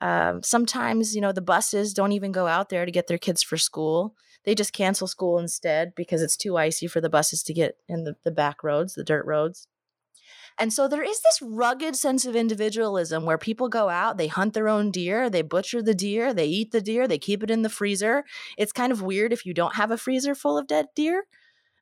[0.02, 3.44] Um, sometimes, you know, the buses don't even go out there to get their kids
[3.44, 4.16] for school.
[4.46, 8.06] They just cancel school instead because it's too icy for the buses to get in
[8.06, 9.68] the, the back roads, the dirt roads.
[10.58, 14.54] And so there is this rugged sense of individualism where people go out, they hunt
[14.54, 17.62] their own deer, they butcher the deer, they eat the deer, they keep it in
[17.62, 18.26] the freezer.
[18.58, 21.24] It's kind of weird if you don't have a freezer full of dead deer.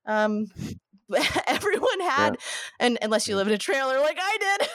[0.06, 0.48] Um,
[1.48, 2.86] everyone had, yeah.
[2.86, 4.68] and unless you live in a trailer like I did,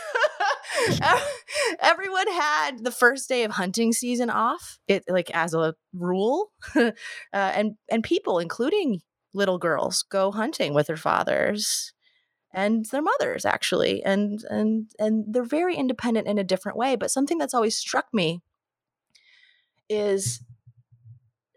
[1.80, 4.78] everyone had the first day of hunting season off.
[4.88, 6.92] It like as a rule, uh,
[7.32, 9.00] and and people, including
[9.34, 11.92] little girls, go hunting with their fathers
[12.54, 17.10] and their mothers actually and and and they're very independent in a different way but
[17.10, 18.42] something that's always struck me
[19.88, 20.42] is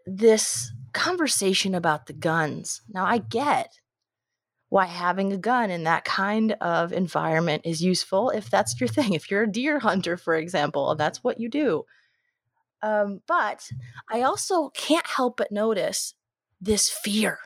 [0.06, 3.80] this conversation about the guns now i get
[4.68, 9.12] why having a gun in that kind of environment is useful if that's your thing
[9.12, 11.84] if you're a deer hunter for example that's what you do
[12.82, 13.68] um, but
[14.10, 16.14] i also can't help but notice
[16.60, 17.38] this fear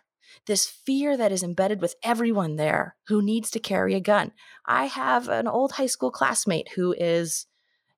[0.47, 4.33] this fear that is embedded with everyone there who needs to carry a gun.
[4.67, 7.47] I have an old high school classmate who is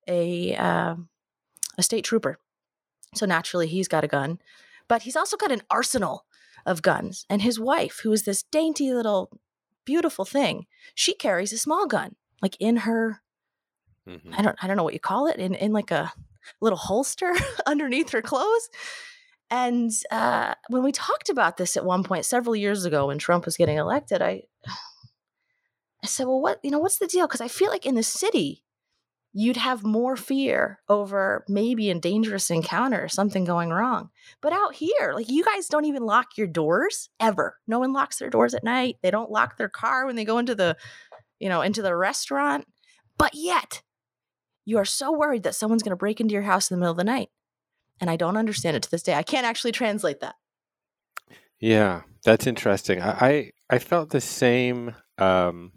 [0.09, 0.97] a uh,
[1.79, 2.39] a state trooper,
[3.15, 4.39] so naturally he's got a gun,
[4.89, 6.27] but he's also got an arsenal
[6.67, 7.27] of guns.
[7.29, 9.31] And his wife, who is this dainty little
[9.85, 13.23] beautiful thing, she carries a small gun, like in her.
[14.09, 14.35] Mm-hmm.
[14.37, 16.13] I don't I don't know what you call it in in like a
[16.61, 17.33] little holster
[17.67, 18.69] underneath her clothes
[19.53, 23.45] and uh, when we talked about this at one point several years ago when Trump
[23.45, 24.45] was getting elected, I
[26.03, 26.79] I said, "Well, what you know?
[26.79, 28.65] What's the deal?" Because I feel like in the city,
[29.33, 34.11] you'd have more fear over maybe a dangerous encounter, something going wrong.
[34.41, 37.57] But out here, like you guys don't even lock your doors ever.
[37.67, 38.97] No one locks their doors at night.
[39.03, 40.77] They don't lock their car when they go into the,
[41.39, 42.67] you know, into the restaurant.
[43.17, 43.83] But yet,
[44.65, 46.93] you are so worried that someone's going to break into your house in the middle
[46.93, 47.31] of the night
[48.03, 49.15] and I don't understand it to this day.
[49.15, 50.35] I can't actually translate that.
[51.61, 53.01] Yeah, that's interesting.
[53.01, 55.71] I I, I felt the same um,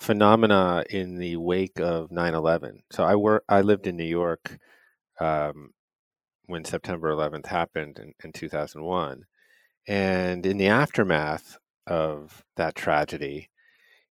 [0.00, 2.82] phenomena in the wake of 9/11.
[2.90, 4.58] So I work I lived in New York
[5.20, 5.72] um,
[6.46, 9.24] when September 11th happened in, in 2001,
[9.88, 13.50] and in the aftermath of that tragedy,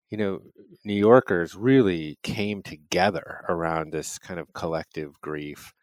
[0.09, 0.41] you know,
[0.85, 5.73] New Yorkers really came together around this kind of collective grief.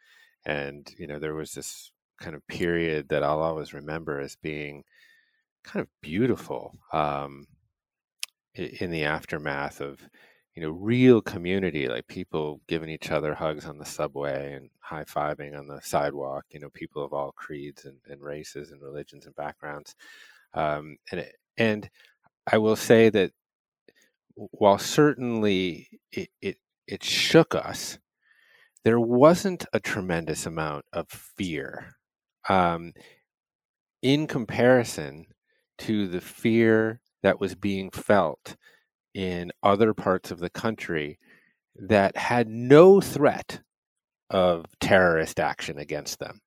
[0.46, 4.84] And you know there was this kind of period that I'll always remember as being
[5.64, 6.78] kind of beautiful.
[6.92, 7.46] Um,
[8.56, 10.00] in the aftermath of
[10.54, 15.04] you know real community like people giving each other hugs on the subway and high
[15.04, 19.26] fiving on the sidewalk you know people of all creeds and, and races and religions
[19.26, 19.94] and backgrounds.
[20.54, 21.90] Um, and it, and
[22.50, 23.32] I will say that
[24.34, 27.98] while certainly it, it it shook us
[28.84, 31.96] there wasn't a tremendous amount of fear
[32.48, 32.92] um,
[34.00, 35.26] in comparison
[35.78, 38.54] to the fear that was being felt
[39.12, 41.18] in other parts of the country
[41.74, 43.62] that had no threat
[44.30, 46.40] of terrorist action against them.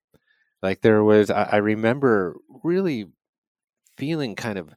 [0.63, 3.07] Like there was, I, I remember really
[3.97, 4.73] feeling kind of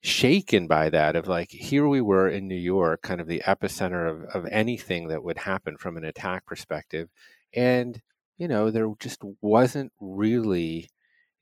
[0.00, 4.08] shaken by that of like here we were in New York, kind of the epicenter
[4.08, 7.08] of, of anything that would happen from an attack perspective.
[7.52, 8.00] And,
[8.38, 10.88] you know, there just wasn't really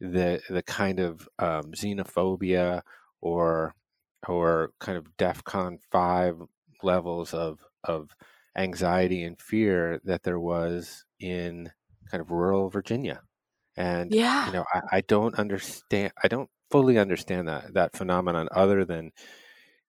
[0.01, 2.81] the the kind of um, xenophobia
[3.25, 3.75] or
[4.29, 6.37] or kind of DEFCON five
[6.83, 8.11] levels of of
[8.57, 11.71] anxiety and fear that there was in
[12.11, 13.21] kind of rural Virginia.
[13.77, 14.47] And yeah.
[14.47, 19.11] you know, I, I don't understand I don't fully understand that that phenomenon other than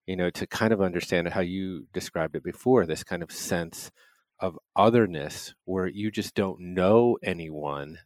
[0.08, 3.92] you know to kind of understand how you described it before this kind of sense
[4.40, 7.98] of otherness where you just don't know anyone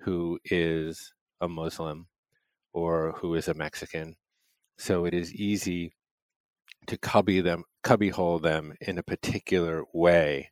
[0.00, 2.06] who is a muslim
[2.72, 4.16] or who is a mexican
[4.78, 5.94] so it is easy
[6.86, 10.50] to cubby them cubbyhole them in a particular way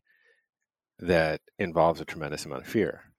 [0.99, 3.15] that involves a tremendous amount of fear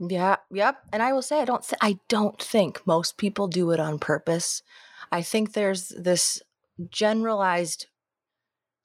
[0.00, 0.78] yeah, yep.
[0.92, 3.98] And I will say I don't th- I don't think most people do it on
[3.98, 4.62] purpose.
[5.10, 6.40] I think there's this
[6.90, 7.86] generalized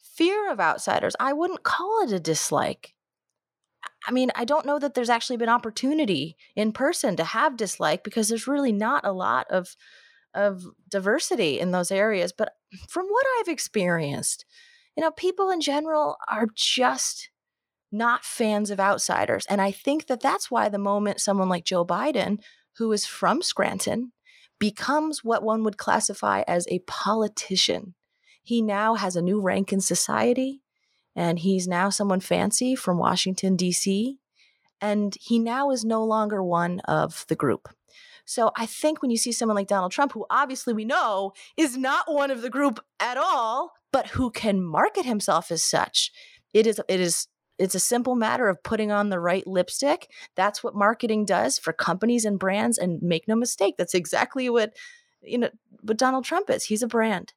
[0.01, 1.15] fear of outsiders.
[1.19, 2.95] I wouldn't call it a dislike.
[4.07, 8.03] I mean, I don't know that there's actually been opportunity in person to have dislike
[8.03, 9.75] because there's really not a lot of
[10.33, 12.53] of diversity in those areas, but
[12.89, 14.45] from what I've experienced,
[14.95, 17.29] you know, people in general are just
[17.91, 19.45] not fans of outsiders.
[19.47, 22.39] And I think that that's why the moment someone like Joe Biden,
[22.77, 24.11] who is from Scranton,
[24.59, 27.95] becomes what one would classify as a politician,
[28.41, 30.61] he now has a new rank in society.
[31.15, 34.17] and he's now someone fancy from Washington, D.C.,
[34.81, 37.69] and he now is no longer one of the group.
[38.25, 41.77] So I think when you see someone like Donald Trump, who obviously we know is
[41.77, 46.11] not one of the group at all, but who can market himself as such,
[46.53, 47.27] it is it is
[47.59, 50.09] it's a simple matter of putting on the right lipstick.
[50.35, 52.77] That's what marketing does for companies and brands.
[52.77, 54.73] And make no mistake, that's exactly what
[55.21, 55.49] you know
[55.81, 56.65] what Donald Trump is.
[56.65, 57.33] He's a brand.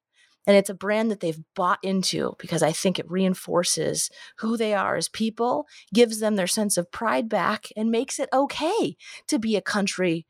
[0.47, 4.74] And it's a brand that they've bought into because I think it reinforces who they
[4.74, 9.39] are as people, gives them their sense of pride back, and makes it okay to
[9.41, 10.24] be a country.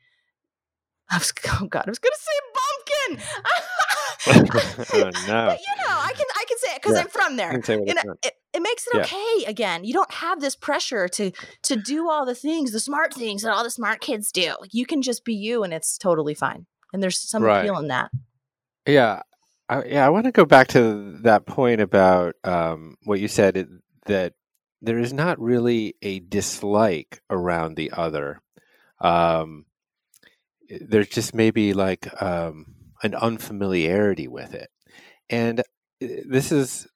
[1.11, 3.25] I was, oh God, I was going to say bumpkin.
[4.27, 5.47] oh, no.
[5.47, 7.03] But, you know, I can I can say it because yeah.
[7.03, 7.53] I'm from there.
[7.69, 9.03] You know, it, it makes it yeah.
[9.03, 9.85] okay again.
[9.85, 11.31] You don't have this pressure to
[11.63, 14.55] to do all the things, the smart things that all the smart kids do.
[14.73, 16.67] You can just be you, and it's totally fine.
[16.93, 17.61] And there's some right.
[17.61, 18.11] appeal in that.
[18.87, 19.23] Yeah,
[19.69, 20.07] I, yeah.
[20.07, 23.69] I want to go back to that point about um, what you said
[24.07, 24.35] that
[24.83, 28.41] there is not really a dislike around the other.
[29.01, 29.67] Um,
[30.69, 34.69] there's just maybe like um, an unfamiliarity with it,
[35.31, 35.61] and
[36.01, 36.87] eh, this is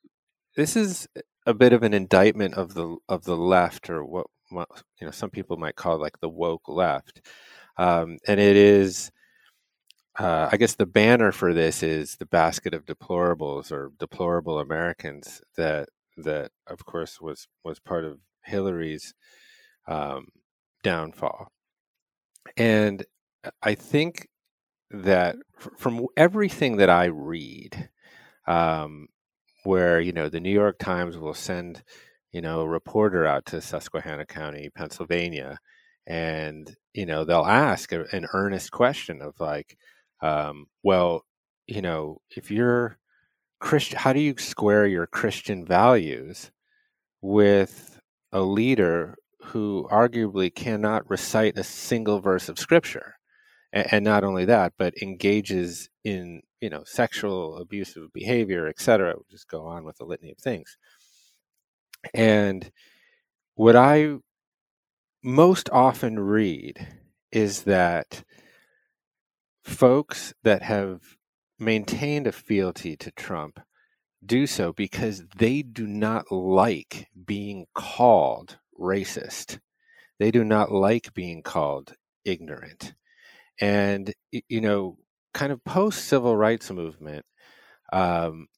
[0.56, 1.08] this is
[1.46, 4.68] a bit of an indictment of the of the left, or what, what
[5.00, 7.20] you know some people might call like the woke left,
[7.78, 9.10] um, and it is.
[10.18, 15.40] Uh, I guess the banner for this is the basket of deplorables or deplorable Americans
[15.56, 19.14] that that of course was was part of Hillary's
[19.88, 20.26] um,
[20.82, 21.48] downfall,
[22.56, 23.04] and
[23.62, 24.28] I think
[24.90, 25.36] that
[25.78, 27.90] from everything that I read,
[28.46, 29.08] um,
[29.64, 31.82] where you know the New York Times will send
[32.32, 35.58] you know a reporter out to Susquehanna County, Pennsylvania,
[36.06, 39.76] and you know they'll ask a, an earnest question of like,
[40.22, 41.24] um, well,
[41.66, 42.98] you know, if you're
[43.60, 46.50] Christian, how do you square your Christian values
[47.22, 48.00] with
[48.32, 53.16] a leader who arguably cannot recite a single verse of scripture?
[53.72, 59.14] And, and not only that, but engages in you know sexual abusive behavior, etc.
[59.16, 60.76] We'll just go on with a litany of things.
[62.14, 62.70] And
[63.54, 64.16] what I
[65.22, 66.86] most often read
[67.30, 68.24] is that
[69.62, 71.16] folks that have
[71.58, 73.60] maintained a fealty to Trump
[74.24, 79.60] do so because they do not like being called racist.
[80.18, 81.94] They do not like being called
[82.24, 82.94] ignorant.
[83.60, 84.12] And,
[84.48, 84.96] you know,
[85.34, 87.24] kind of post civil rights movement,
[87.92, 88.48] um,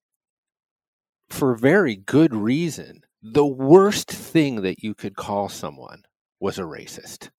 [1.30, 6.02] for very good reason, the worst thing that you could call someone
[6.40, 7.30] was a racist.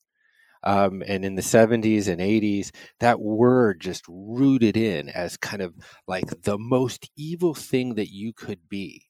[0.63, 5.75] Um, and in the 70s and 80s, that word just rooted in as kind of
[6.07, 9.03] like the most evil thing that you could be.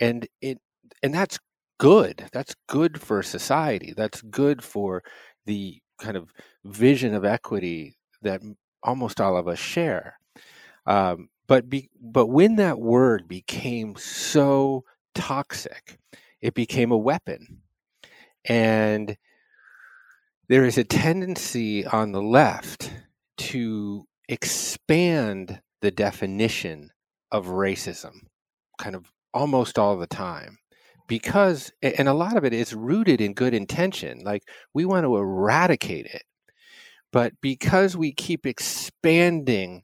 [0.00, 0.58] And it
[1.02, 1.38] and that's
[1.78, 2.28] good.
[2.32, 3.94] That's good for society.
[3.96, 5.02] That's good for
[5.46, 6.32] the kind of
[6.64, 8.42] vision of equity that
[8.82, 10.18] almost all of us share.
[10.86, 14.84] Um, but be, but when that word became so
[15.14, 15.98] toxic,
[16.40, 17.62] it became a weapon,
[18.44, 19.16] and
[20.48, 22.92] there is a tendency on the left
[23.38, 26.90] to expand the definition
[27.32, 28.26] of racism,
[28.78, 30.58] kind of almost all the time
[31.06, 34.42] because and a lot of it is rooted in good intention like
[34.74, 36.22] we want to eradicate it
[37.12, 39.82] but because we keep expanding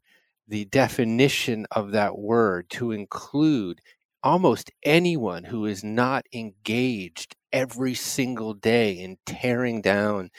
[0.48, 3.80] the definition of that word to include
[4.22, 10.30] almost anyone who is not engaged every single day in tearing down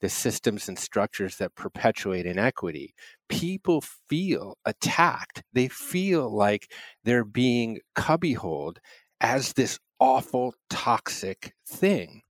[0.00, 2.94] the systems and structures that perpetuate inequity,
[3.28, 5.42] people feel attacked.
[5.52, 6.72] They feel like
[7.04, 8.78] they're being cubbyholed
[9.20, 12.22] as this awful, toxic thing.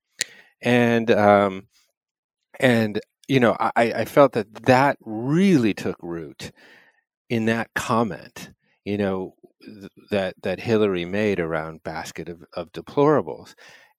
[0.62, 1.68] And um,
[2.60, 6.52] and you know, I, I felt that that really took root
[7.30, 8.50] in that comment,
[8.84, 13.54] you know, th- that that Hillary made around basket of, of deplorables,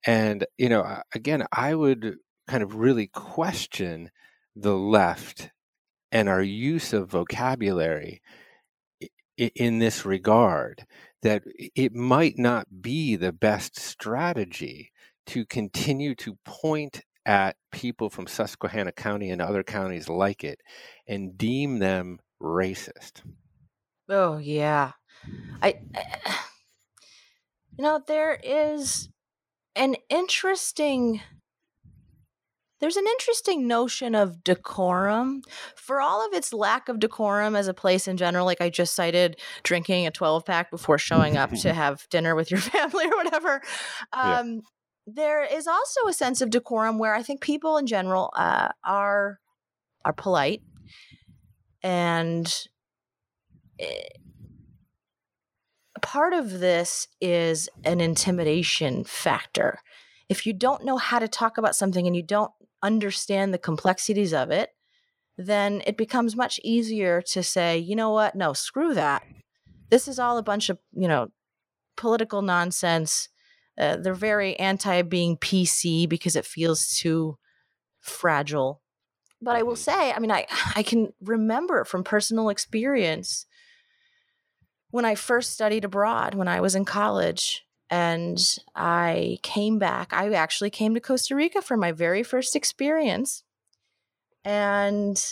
[0.06, 2.16] and you know, again, I would
[2.48, 4.10] kind of really question
[4.54, 5.50] the left
[6.12, 8.20] and our use of vocabulary
[9.54, 10.84] in this regard
[11.22, 14.90] that it might not be the best strategy
[15.26, 20.60] to continue to point at people from Susquehanna County and other counties like it
[21.06, 23.22] and deem them racist.
[24.08, 24.92] Oh yeah.
[25.62, 25.78] I
[27.78, 29.08] you know there is
[29.76, 31.20] an interesting
[32.82, 35.42] there's an interesting notion of decorum
[35.76, 38.94] for all of its lack of decorum as a place in general like i just
[38.94, 43.16] cited drinking a 12 pack before showing up to have dinner with your family or
[43.16, 43.62] whatever
[44.12, 44.60] um, yeah.
[45.06, 49.38] there is also a sense of decorum where i think people in general uh, are
[50.04, 50.60] are polite
[51.84, 52.66] and
[53.78, 54.18] it, eh,
[56.02, 59.78] part of this is an intimidation factor
[60.28, 62.50] if you don't know how to talk about something and you don't
[62.82, 64.70] understand the complexities of it,
[65.38, 68.34] then it becomes much easier to say, you know what?
[68.34, 69.22] No, screw that.
[69.90, 71.28] This is all a bunch of, you know,
[71.96, 73.28] political nonsense.
[73.78, 77.38] Uh, they're very anti being PC because it feels too
[78.00, 78.82] fragile.
[79.40, 80.00] But I will mm-hmm.
[80.00, 83.46] say, I mean, I, I can remember from personal experience
[84.90, 90.14] when I first studied abroad, when I was in college, and I came back.
[90.14, 93.44] I actually came to Costa Rica for my very first experience.
[94.46, 95.22] And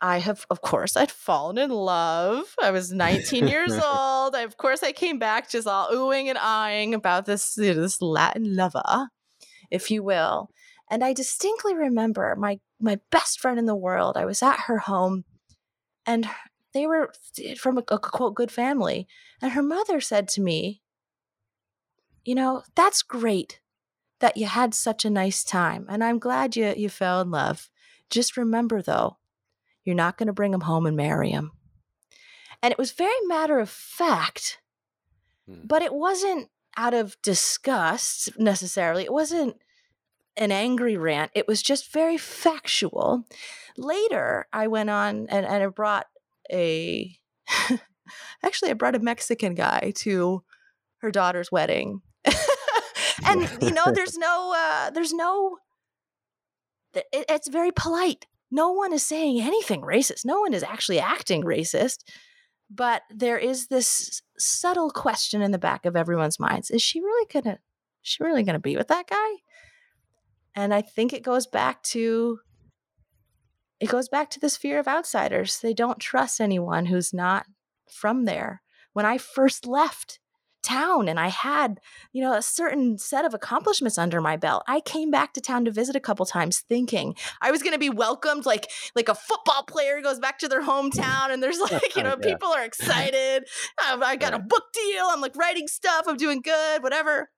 [0.00, 2.54] I have, of course, I'd fallen in love.
[2.62, 4.36] I was 19 years old.
[4.36, 7.80] I, of course, I came back just all oohing and eyeing about this, you know,
[7.80, 9.08] this Latin lover,
[9.72, 10.48] if you will.
[10.88, 14.16] And I distinctly remember my my best friend in the world.
[14.16, 15.24] I was at her home,
[16.06, 16.28] and
[16.72, 17.12] they were
[17.42, 19.08] eh, from a, a quote good family.
[19.42, 20.82] And her mother said to me,
[22.30, 23.58] you know, that's great
[24.20, 25.84] that you had such a nice time.
[25.88, 27.68] And I'm glad you, you fell in love.
[28.08, 29.16] Just remember, though,
[29.84, 31.50] you're not going to bring him home and marry him.
[32.62, 34.60] And it was very matter of fact,
[35.48, 35.62] hmm.
[35.64, 39.02] but it wasn't out of disgust necessarily.
[39.02, 39.56] It wasn't
[40.36, 41.32] an angry rant.
[41.34, 43.24] It was just very factual.
[43.76, 46.06] Later, I went on and, and I brought
[46.48, 47.12] a,
[48.44, 50.44] actually, I brought a Mexican guy to
[50.98, 52.02] her daughter's wedding
[53.24, 55.58] and you know there's no uh there's no
[56.94, 58.26] it, it's very polite.
[58.50, 60.24] No one is saying anything racist.
[60.24, 61.98] No one is actually acting racist.
[62.68, 67.26] But there is this subtle question in the back of everyone's minds is she really
[67.32, 67.58] gonna is
[68.02, 69.30] she really gonna be with that guy?
[70.54, 72.40] And i think it goes back to
[73.78, 75.58] it goes back to this fear of outsiders.
[75.60, 77.46] They don't trust anyone who's not
[77.90, 78.62] from there.
[78.92, 80.20] When i first left
[80.62, 81.80] town and I had,
[82.12, 84.62] you know, a certain set of accomplishments under my belt.
[84.66, 87.78] I came back to town to visit a couple times thinking I was going to
[87.78, 91.96] be welcomed like like a football player goes back to their hometown and there's like,
[91.96, 92.32] you know, yeah.
[92.32, 93.44] people are excited.
[93.78, 95.06] I, I got a book deal.
[95.08, 96.04] I'm like writing stuff.
[96.06, 97.30] I'm doing good, whatever.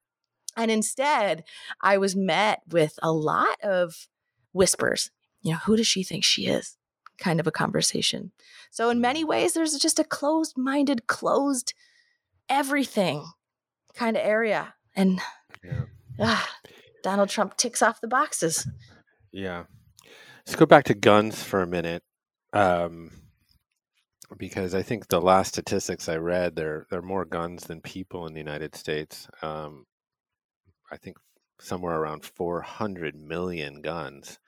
[0.57, 1.45] And instead,
[1.81, 4.09] I was met with a lot of
[4.53, 5.11] whispers.
[5.41, 6.77] You know, who does she think she is?
[7.19, 8.33] Kind of a conversation.
[8.71, 9.29] So, in many mm.
[9.29, 11.75] ways, there's just a closed minded, closed
[12.49, 13.27] everything
[13.95, 14.75] kind of area.
[14.95, 15.21] And
[15.65, 15.85] yeah.
[16.21, 16.49] ah,
[17.03, 18.67] Donald Trump ticks off the boxes.
[19.33, 19.65] Yeah.
[20.47, 22.03] Let's go back to guns for a minute.
[22.53, 23.11] Um,
[24.37, 28.27] because I think the last statistics I read, there there are more guns than people
[28.27, 29.29] in the United States.
[29.43, 29.87] Um,
[30.91, 31.17] I think
[31.61, 34.39] somewhere around 400 million guns,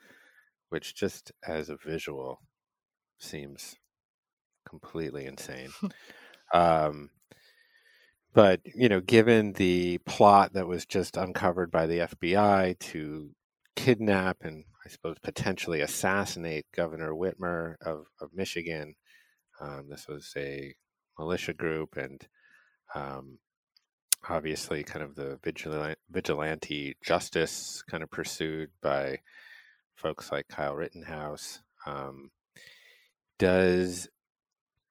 [0.68, 2.40] which just as a visual
[3.18, 3.76] seems
[4.68, 5.70] completely insane.
[6.52, 7.10] um,
[8.34, 13.30] but you know, given the plot that was just uncovered by the FBI to
[13.76, 18.96] kidnap and I suppose potentially assassinate Governor Whitmer of, of Michigan,
[19.60, 20.74] um, this was a
[21.18, 22.20] militia group and
[22.94, 23.38] um,
[24.28, 29.18] obviously kind of the vigilante, vigilante justice kind of pursued by
[29.94, 31.62] folks like Kyle Rittenhouse.
[31.86, 32.30] Um,
[33.38, 34.08] does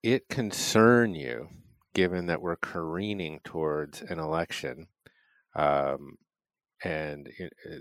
[0.01, 1.49] it concern you
[1.93, 4.87] given that we're careening towards an election
[5.55, 6.17] um,
[6.83, 7.29] and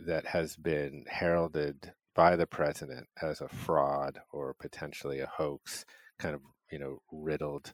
[0.06, 5.84] that has been heralded by the president as a fraud or potentially a hoax,
[6.18, 7.72] kind of you know riddled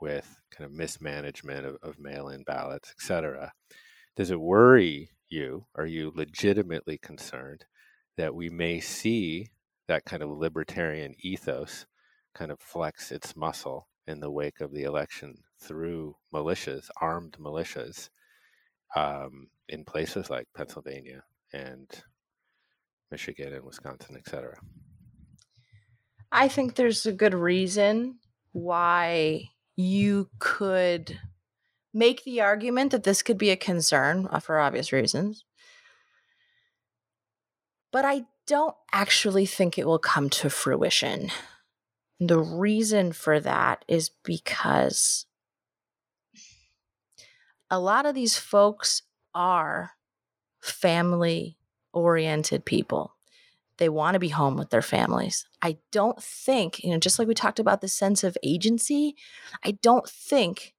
[0.00, 3.52] with kind of mismanagement of, of mail-in ballots, etc.
[4.16, 5.66] Does it worry you?
[5.74, 7.64] Are you legitimately concerned
[8.16, 9.50] that we may see
[9.86, 11.86] that kind of libertarian ethos
[12.34, 18.08] kind of flex its muscle in the wake of the election through militias, armed militias,
[18.96, 21.88] um, in places like Pennsylvania and
[23.10, 24.58] Michigan and Wisconsin, et cetera.
[26.32, 28.18] I think there's a good reason
[28.52, 31.18] why you could
[31.94, 35.44] make the argument that this could be a concern uh, for obvious reasons.
[37.92, 41.30] But I don't actually think it will come to fruition.
[42.20, 45.26] The reason for that is because
[47.70, 49.02] a lot of these folks
[49.34, 49.92] are
[50.60, 51.56] family
[51.92, 53.14] oriented people.
[53.76, 55.46] They want to be home with their families.
[55.62, 59.14] I don't think, you know, just like we talked about the sense of agency,
[59.64, 60.74] I don't think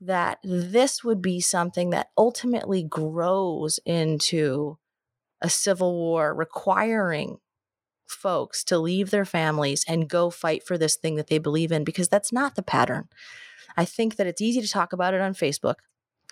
[0.00, 4.78] that this would be something that ultimately grows into
[5.40, 7.38] a civil war requiring
[8.06, 11.84] folks to leave their families and go fight for this thing that they believe in
[11.84, 13.08] because that's not the pattern.
[13.76, 15.76] I think that it's easy to talk about it on Facebook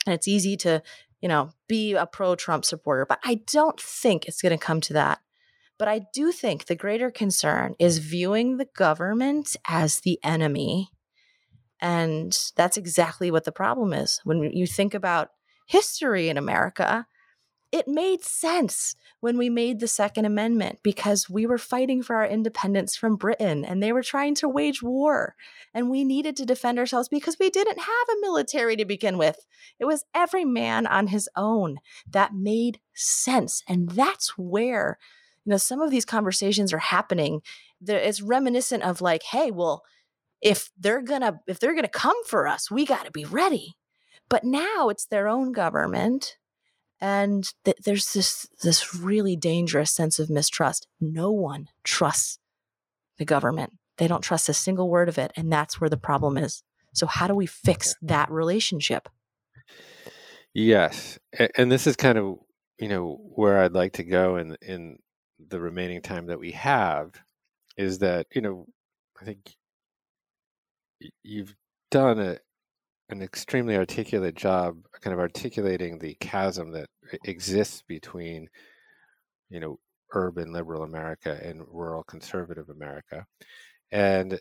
[0.07, 0.83] and it's easy to,
[1.21, 4.81] you know, be a pro Trump supporter, but I don't think it's going to come
[4.83, 5.21] to that.
[5.79, 10.91] But I do think the greater concern is viewing the government as the enemy.
[11.81, 14.21] And that's exactly what the problem is.
[14.25, 15.31] When you think about
[15.67, 17.07] history in America,
[17.75, 22.25] it made sense when we made the Second Amendment because we were fighting for our
[22.25, 25.35] independence from Britain and they were trying to wage war.
[25.75, 29.45] And we needed to defend ourselves because we didn't have a military to begin with.
[29.81, 31.79] It was every man on his own.
[32.09, 33.65] That made sense.
[33.69, 34.97] And that's where,
[35.45, 37.41] you know, some of these conversations are happening.
[37.85, 39.83] It's reminiscent of like, hey, well,
[40.41, 43.75] if they're gonna if they're gonna come for us, we gotta be ready.
[44.29, 46.37] But now it's their own government
[47.05, 50.89] and th- there's this this really dangerous sense of mistrust.
[51.03, 52.39] No one trusts
[53.19, 53.75] the government.
[53.99, 56.63] They don't trust a single word of it and that's where the problem is.
[56.95, 59.11] So how do we fix that relationship?
[60.55, 61.19] Yes.
[61.59, 62.39] And this is kind of
[62.79, 64.99] you know where i'd like to go in in
[65.39, 67.13] the remaining time that we have
[67.77, 68.67] is that you know
[69.21, 69.55] i think
[71.23, 71.55] you've
[71.91, 72.39] done a,
[73.11, 76.89] an extremely articulate job kind of articulating the chasm that
[77.25, 78.49] exists between
[79.51, 79.79] you know
[80.13, 83.27] urban liberal america and rural conservative america.
[83.93, 84.41] And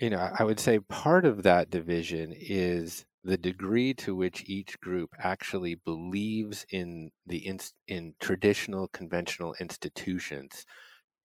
[0.00, 4.80] you know i would say part of that division is the degree to which each
[4.80, 10.64] group actually believes in the in, in traditional conventional institutions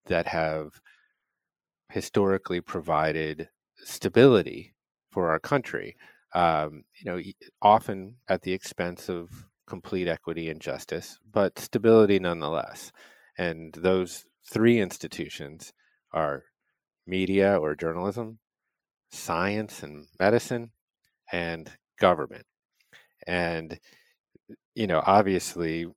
[0.07, 0.81] that have
[1.89, 4.73] historically provided stability
[5.11, 5.95] for our country
[6.36, 7.21] um, you know,
[7.61, 9.29] often at the expense of
[9.67, 12.91] complete equity and justice, but stability nonetheless.
[13.38, 15.71] And those three institutions
[16.11, 16.43] are
[17.07, 18.39] media or journalism,
[19.09, 20.71] science and medicine,
[21.31, 22.45] and government.
[23.25, 23.79] And,
[24.75, 25.88] you know, obviously,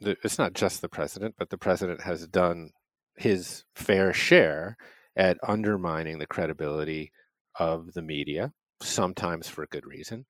[0.00, 2.70] it's not just the president, but the president has done
[3.16, 4.76] his fair share
[5.16, 7.12] at undermining the credibility
[7.60, 8.52] of the media
[8.84, 10.26] sometimes for good reason,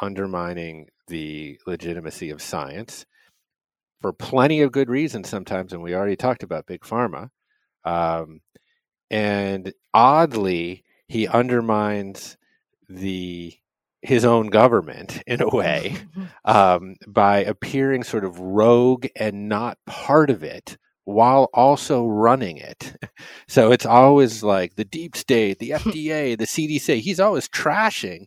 [0.00, 3.06] undermining the legitimacy of science
[4.00, 5.72] for plenty of good reasons sometimes.
[5.72, 7.30] And we already talked about Big Pharma.
[7.84, 8.40] Um,
[9.10, 12.36] and oddly, he undermines
[12.88, 13.54] the
[14.02, 15.96] his own government in a way
[16.44, 22.96] um, by appearing sort of rogue and not part of it while also running it.
[23.48, 27.00] So it's always like the deep state, the FDA, the CDC.
[27.00, 28.24] He's always trashing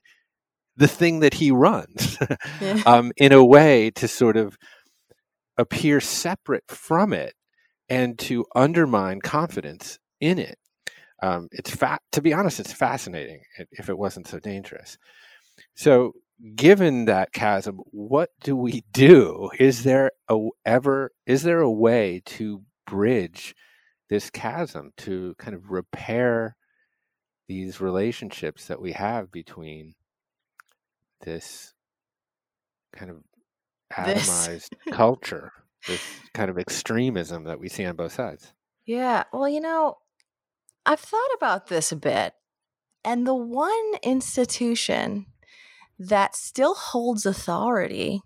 [0.78, 2.18] the thing that he runs
[2.62, 2.84] yeah.
[2.86, 4.56] um, in a way to sort of
[5.58, 7.34] appear separate from it
[7.90, 10.60] and to undermine confidence in it.
[11.24, 14.98] Um, it's fa- to be honest, it's fascinating if it wasn't so dangerous.
[15.76, 16.14] So
[16.56, 19.50] given that chasm, what do we do?
[19.60, 23.56] Is there a ever is there a way to bridge
[24.10, 26.56] this chasm to kind of repair
[27.48, 29.94] these relationships that we have between
[31.22, 31.74] this
[32.96, 33.18] kind of
[33.94, 35.52] atomized culture,
[35.88, 36.02] this
[36.34, 38.54] kind of extremism that we see on both sides?
[38.86, 39.24] Yeah.
[39.32, 39.98] Well, you know,
[40.86, 42.34] I've thought about this a bit.
[43.04, 45.28] And the one institution
[45.98, 48.22] that still holds authority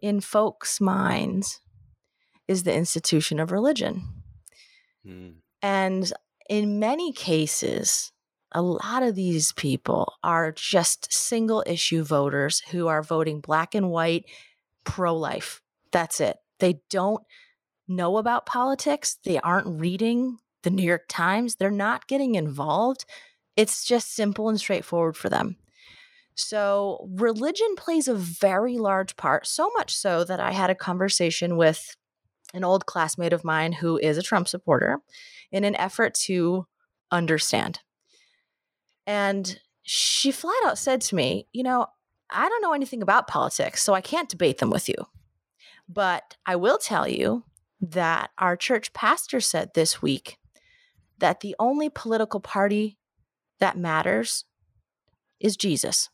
[0.00, 1.60] in folks' minds
[2.48, 4.02] is the institution of religion.
[5.06, 5.34] Mm.
[5.62, 6.12] And
[6.48, 8.12] in many cases,
[8.52, 13.90] a lot of these people are just single issue voters who are voting black and
[13.90, 14.24] white
[14.84, 15.60] pro life.
[15.92, 16.36] That's it.
[16.60, 17.22] They don't
[17.88, 19.18] know about politics.
[19.24, 21.56] They aren't reading the New York Times.
[21.56, 23.04] They're not getting involved.
[23.56, 25.56] It's just simple and straightforward for them.
[26.36, 31.56] So, religion plays a very large part, so much so that I had a conversation
[31.56, 31.96] with
[32.52, 34.98] an old classmate of mine who is a Trump supporter
[35.50, 36.66] in an effort to
[37.10, 37.80] understand.
[39.06, 41.86] And she flat out said to me, You know,
[42.28, 44.96] I don't know anything about politics, so I can't debate them with you.
[45.88, 47.44] But I will tell you
[47.80, 50.36] that our church pastor said this week
[51.18, 52.98] that the only political party
[53.58, 54.44] that matters
[55.40, 56.10] is Jesus.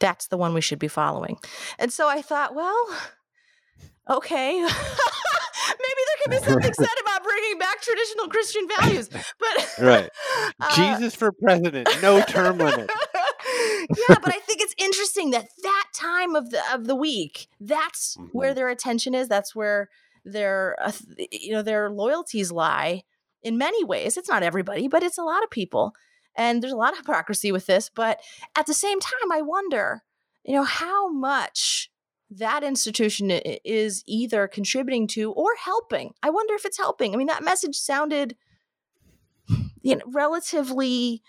[0.00, 1.38] That's the one we should be following.
[1.78, 2.86] And so I thought, well,
[4.08, 4.66] okay.
[5.68, 9.08] Maybe there could be something said about bringing back traditional Christian values.
[9.08, 10.10] But right,
[10.60, 12.90] uh, Jesus for president, no term limit.
[13.90, 18.16] yeah, but I think it's interesting that that time of the of the week, that's
[18.16, 18.36] mm-hmm.
[18.36, 19.28] where their attention is.
[19.28, 19.88] That's where
[20.24, 20.92] their uh,
[21.30, 23.02] you know their loyalties lie.
[23.42, 25.92] In many ways, it's not everybody, but it's a lot of people,
[26.38, 27.90] and there's a lot of hypocrisy with this.
[27.94, 28.20] But
[28.56, 30.02] at the same time, I wonder,
[30.44, 31.90] you know, how much
[32.30, 36.12] that institution is either contributing to or helping.
[36.22, 37.12] I wonder if it's helping.
[37.12, 38.36] I mean, that message sounded
[39.82, 41.22] you know relatively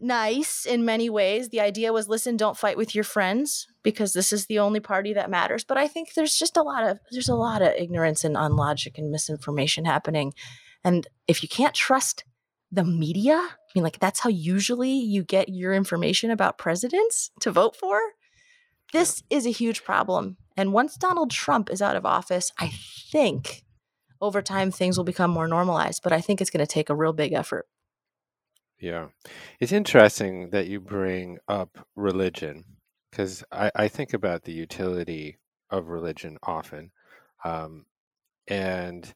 [0.00, 1.50] nice in many ways.
[1.50, 5.12] The idea was listen, don't fight with your friends because this is the only party
[5.12, 5.64] that matters.
[5.64, 8.98] But I think there's just a lot of there's a lot of ignorance and unlogic
[8.98, 10.32] and misinformation happening.
[10.84, 12.24] And if you can't trust
[12.70, 17.50] the media, I mean like that's how usually you get your information about presidents to
[17.50, 18.00] vote for.
[18.92, 20.36] This is a huge problem.
[20.56, 22.72] And once Donald Trump is out of office, I
[23.12, 23.64] think
[24.20, 26.94] over time things will become more normalized, but I think it's going to take a
[26.94, 27.66] real big effort.
[28.80, 29.08] Yeah.
[29.60, 32.64] It's interesting that you bring up religion
[33.10, 35.38] because I, I think about the utility
[35.70, 36.92] of religion often.
[37.44, 37.86] Um,
[38.46, 39.12] and,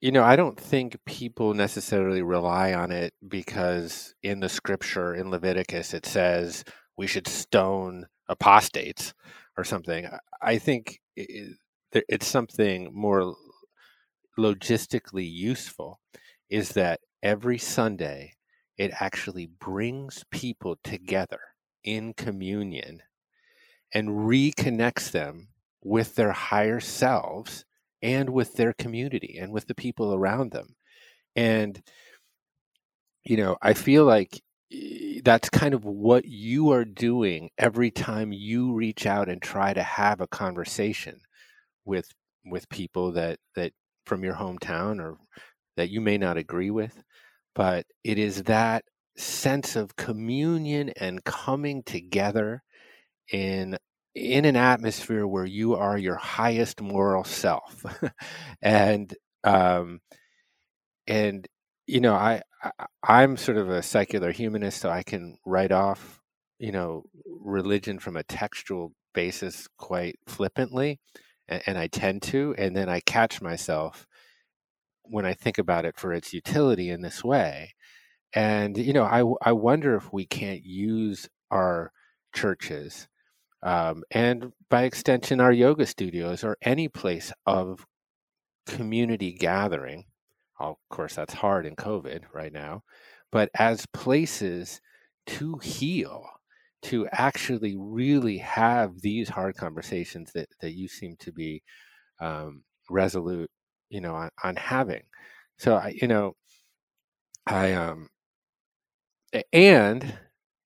[0.00, 5.30] you know, I don't think people necessarily rely on it because in the scripture in
[5.30, 6.64] Leviticus it says
[6.96, 9.14] we should stone apostates
[9.56, 10.08] or something.
[10.42, 13.34] I think it's something more
[14.38, 16.00] logistically useful
[16.50, 18.34] is that every Sunday
[18.76, 21.40] it actually brings people together
[21.84, 23.02] in communion
[23.92, 25.48] and reconnects them
[25.82, 27.64] with their higher selves
[28.02, 30.76] and with their community and with the people around them.
[31.36, 31.82] And,
[33.24, 34.40] you know, I feel like
[34.72, 39.72] eh, that's kind of what you are doing every time you reach out and try
[39.74, 41.20] to have a conversation
[41.84, 42.08] with
[42.46, 43.72] with people that that
[44.06, 45.18] from your hometown or
[45.76, 47.02] that you may not agree with
[47.54, 48.84] but it is that
[49.16, 52.62] sense of communion and coming together
[53.32, 53.76] in
[54.18, 57.84] in an atmosphere where you are your highest moral self
[58.62, 59.14] and
[59.44, 60.00] um
[61.06, 61.46] and
[61.86, 62.70] you know I, I
[63.02, 66.20] i'm sort of a secular humanist so i can write off
[66.58, 71.00] you know religion from a textual basis quite flippantly
[71.48, 74.06] and, and i tend to and then i catch myself
[75.04, 77.74] when I think about it for its utility in this way.
[78.34, 81.92] And, you know, I, I wonder if we can't use our
[82.34, 83.08] churches
[83.62, 87.86] um, and by extension, our yoga studios or any place of
[88.66, 90.04] community gathering.
[90.60, 92.82] of course, that's hard in COVID right now,
[93.32, 94.80] but as places
[95.26, 96.26] to heal,
[96.82, 101.62] to actually really have these hard conversations that, that you seem to be
[102.20, 103.50] um, resolute
[103.90, 105.02] you know on, on having
[105.58, 106.34] so i you know
[107.46, 108.08] i um
[109.52, 110.18] and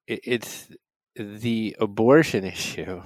[0.07, 0.69] it, it's
[1.17, 3.03] the abortion issue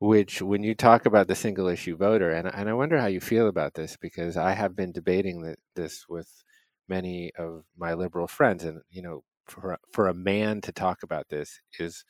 [0.00, 3.20] which when you talk about the single issue voter and, and i wonder how you
[3.20, 6.44] feel about this because i have been debating this with
[6.88, 11.28] many of my liberal friends and you know for for a man to talk about
[11.28, 12.04] this is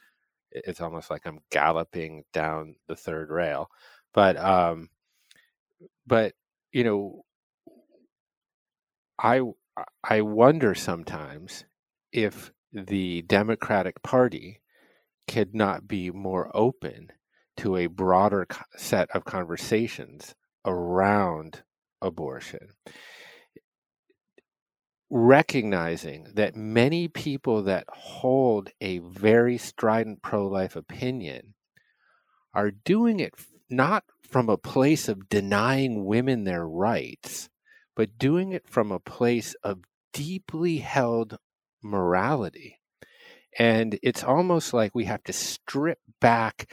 [0.53, 3.69] it's almost like i'm galloping down the third rail.
[4.15, 4.89] But um
[6.07, 6.35] but
[6.73, 7.25] you know,
[9.19, 9.41] I
[10.05, 11.65] I wonder sometimes
[12.12, 14.61] if the Democratic Party
[15.27, 17.09] could not be more open
[17.57, 18.47] to a broader
[18.77, 21.62] set of conversations around
[22.03, 22.68] abortion.
[25.11, 31.55] Recognizing that many people that hold a very strident pro life opinion
[32.53, 33.35] are doing it
[33.70, 37.49] not from a place of denying women their rights,
[37.95, 41.39] but doing it from a place of deeply held
[41.83, 42.81] morality.
[43.59, 46.71] And it's almost like we have to strip back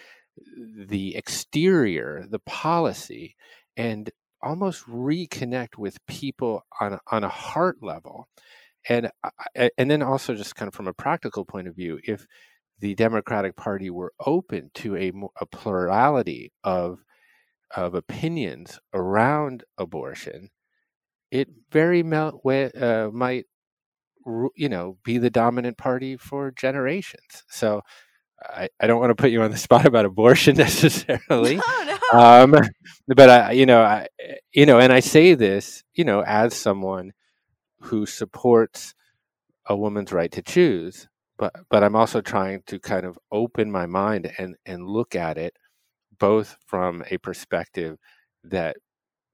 [0.87, 3.35] the exterior, the policy,
[3.77, 4.09] and
[4.41, 8.27] almost reconnect with people on on a heart level.
[8.89, 9.11] And
[9.77, 12.25] and then also just kind of from a practical point of view, if
[12.79, 16.99] the Democratic Party were open to a, a plurality of
[17.75, 20.49] of opinions around abortion,
[21.31, 23.45] it very uh, might,
[24.55, 27.43] you know, be the dominant party for generations.
[27.49, 27.81] So
[28.41, 32.19] I, I don't want to put you on the spot about abortion necessarily, no, no.
[32.19, 32.55] Um,
[33.07, 34.07] but I, you know, I,
[34.53, 37.11] you know, and I say this, you know, as someone
[37.81, 38.93] who supports
[39.65, 41.07] a woman's right to choose,
[41.37, 45.37] but but I'm also trying to kind of open my mind and and look at
[45.37, 45.55] it
[46.19, 47.97] both from a perspective
[48.43, 48.77] that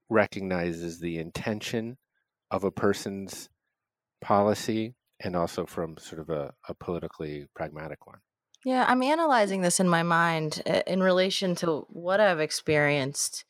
[0.08, 1.98] recognizes the intention
[2.50, 3.48] of a person's
[4.20, 8.18] policy and also from sort of a, a politically pragmatic one.
[8.64, 13.44] Yeah, I'm analyzing this in my mind uh, in relation to what I've experienced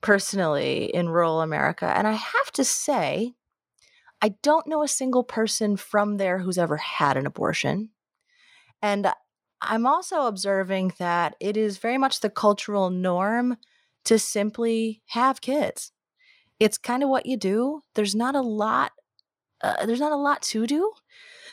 [0.00, 1.86] personally in rural America.
[1.86, 3.34] And I have to say,
[4.22, 7.90] I don't know a single person from there who's ever had an abortion.
[8.80, 9.12] And
[9.60, 13.56] I'm also observing that it is very much the cultural norm
[14.04, 15.92] to simply have kids.
[16.60, 17.82] It's kind of what you do.
[17.94, 18.92] There's not a lot
[19.60, 20.92] uh, there's not a lot to do.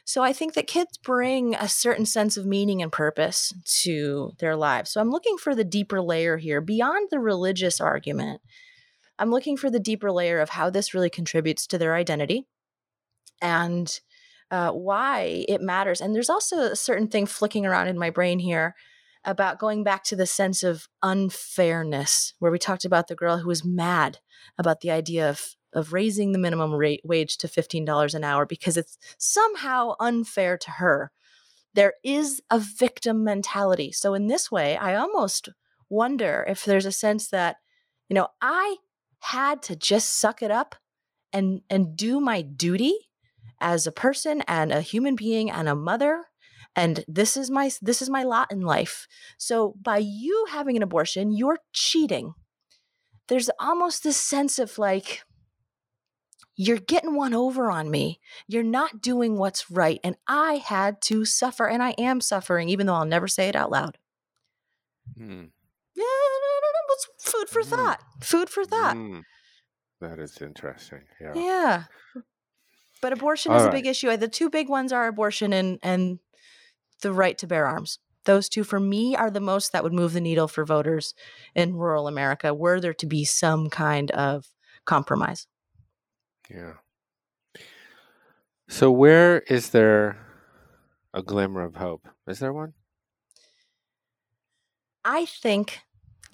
[0.07, 4.55] So I think that kids bring a certain sense of meaning and purpose to their
[4.55, 4.91] lives.
[4.91, 8.41] So I'm looking for the deeper layer here beyond the religious argument.
[9.17, 12.45] I'm looking for the deeper layer of how this really contributes to their identity
[13.41, 13.99] and
[14.51, 16.01] uh, why it matters.
[16.01, 18.75] And there's also a certain thing flicking around in my brain here
[19.23, 23.47] about going back to the sense of unfairness, where we talked about the girl who
[23.47, 24.19] was mad
[24.57, 28.77] about the idea of of raising the minimum rate, wage to $15 an hour because
[28.77, 31.11] it's somehow unfair to her.
[31.73, 33.91] There is a victim mentality.
[33.91, 35.49] So, in this way, I almost
[35.89, 37.57] wonder if there's a sense that,
[38.09, 38.77] you know, I
[39.19, 40.75] had to just suck it up
[41.33, 42.95] and and do my duty
[43.59, 46.25] as a person and a human being and a mother
[46.75, 49.07] and this is my this is my lot in life
[49.37, 52.33] so by you having an abortion you're cheating
[53.27, 55.23] there's almost this sense of like
[56.55, 61.25] you're getting one over on me you're not doing what's right and i had to
[61.25, 63.97] suffer and i am suffering even though i'll never say it out loud
[65.17, 65.43] hmm.
[65.95, 66.03] yeah
[66.89, 67.65] it's food for mm.
[67.65, 69.21] thought food for thought mm.
[69.99, 71.83] that is interesting yeah yeah
[73.05, 73.69] but abortion All is right.
[73.69, 74.17] a big issue.
[74.17, 76.17] The two big ones are abortion and and
[77.03, 77.99] the right to bear arms.
[78.23, 81.13] Those two, for me, are the most that would move the needle for voters
[81.53, 84.47] in rural America, were there to be some kind of
[84.85, 85.45] compromise.
[86.49, 86.73] Yeah.
[88.67, 90.17] So, where is there
[91.13, 92.07] a glimmer of hope?
[92.27, 92.73] Is there one?
[95.03, 95.81] I think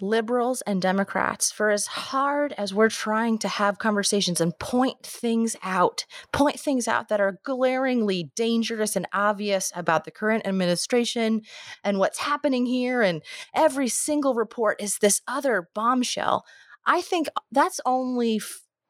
[0.01, 5.55] liberals and Democrats, for as hard as we're trying to have conversations and point things
[5.61, 11.41] out, point things out that are glaringly dangerous and obvious about the current administration
[11.83, 13.21] and what's happening here, and
[13.53, 16.45] every single report is this other bombshell.
[16.85, 18.41] I think that's only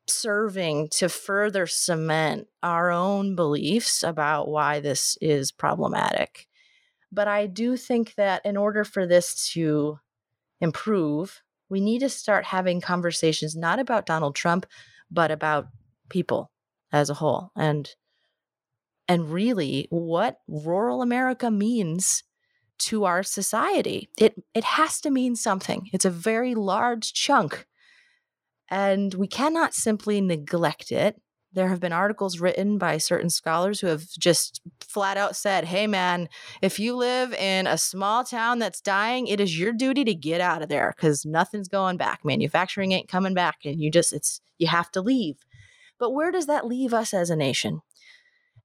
[0.07, 6.47] serving to further cement our own beliefs about why this is problematic.
[7.11, 9.99] But I do think that in order for this to
[10.59, 14.65] improve, we need to start having conversations not about Donald Trump,
[15.09, 15.67] but about
[16.09, 16.51] people
[16.91, 17.89] as a whole and
[19.07, 22.23] and really what rural America means
[22.77, 24.09] to our society.
[24.17, 25.89] It it has to mean something.
[25.93, 27.67] It's a very large chunk.
[28.71, 31.21] And we cannot simply neglect it
[31.53, 35.85] there have been articles written by certain scholars who have just flat out said, hey,
[35.85, 36.29] man,
[36.61, 40.39] if you live in a small town that's dying, it is your duty to get
[40.39, 42.21] out of there because nothing's going back.
[42.23, 43.57] Manufacturing ain't coming back.
[43.65, 45.37] And you just, it's, you have to leave.
[45.99, 47.81] But where does that leave us as a nation?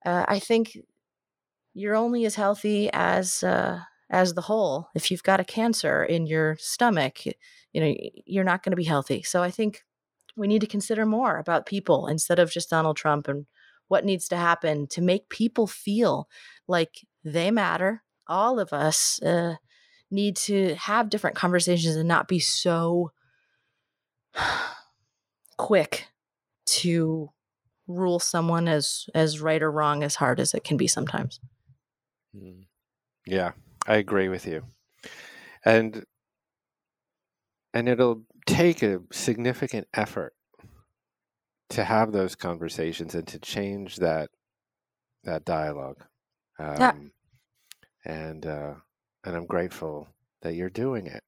[0.04, 0.78] Uh, I think
[1.74, 4.88] you're only as healthy as, uh, as the whole.
[4.94, 7.94] If you've got a cancer in your stomach, you know,
[8.24, 9.22] you're not going to be healthy.
[9.22, 9.82] So I think
[10.36, 13.46] we need to consider more about people instead of just Donald Trump and
[13.88, 16.28] what needs to happen to make people feel
[16.68, 18.02] like they matter.
[18.26, 19.56] All of us uh,
[20.10, 23.12] need to have different conversations and not be so
[25.56, 26.08] quick
[26.66, 27.30] to
[27.86, 31.40] rule someone as as right or wrong as hard as it can be sometimes.
[32.36, 32.64] Mm.
[33.26, 33.52] Yeah,
[33.86, 34.64] I agree with you.
[35.64, 36.04] And
[37.72, 40.34] and it'll take a significant effort
[41.70, 44.30] to have those conversations and to change that
[45.24, 46.04] that dialogue.
[46.58, 46.94] Um, yeah.
[48.04, 48.74] And uh,
[49.24, 50.08] and I'm grateful
[50.42, 51.22] that you're doing it.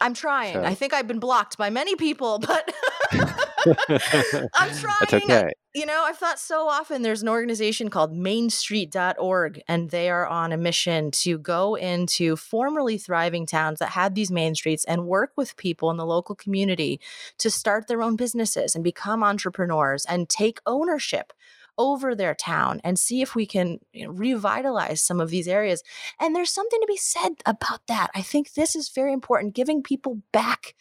[0.00, 0.54] I'm trying.
[0.54, 0.64] So.
[0.64, 2.72] I think I've been blocked by many people, but
[3.88, 4.96] I'm trying.
[5.00, 5.50] That's okay.
[5.74, 10.52] You know, I've thought so often there's an organization called mainstreet.org, and they are on
[10.52, 15.32] a mission to go into formerly thriving towns that had these main streets and work
[15.36, 17.00] with people in the local community
[17.38, 21.32] to start their own businesses and become entrepreneurs and take ownership
[21.78, 25.82] over their town and see if we can you know, revitalize some of these areas.
[26.20, 28.10] And there's something to be said about that.
[28.14, 30.74] I think this is very important, giving people back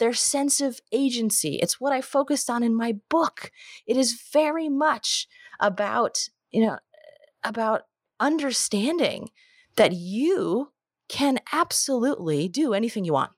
[0.00, 1.60] their sense of agency.
[1.62, 3.52] It's what I focused on in my book.
[3.86, 5.28] It is very much
[5.60, 6.78] about, you know,
[7.44, 7.82] about
[8.18, 9.30] understanding
[9.76, 10.72] that you
[11.08, 13.30] can absolutely do anything you want.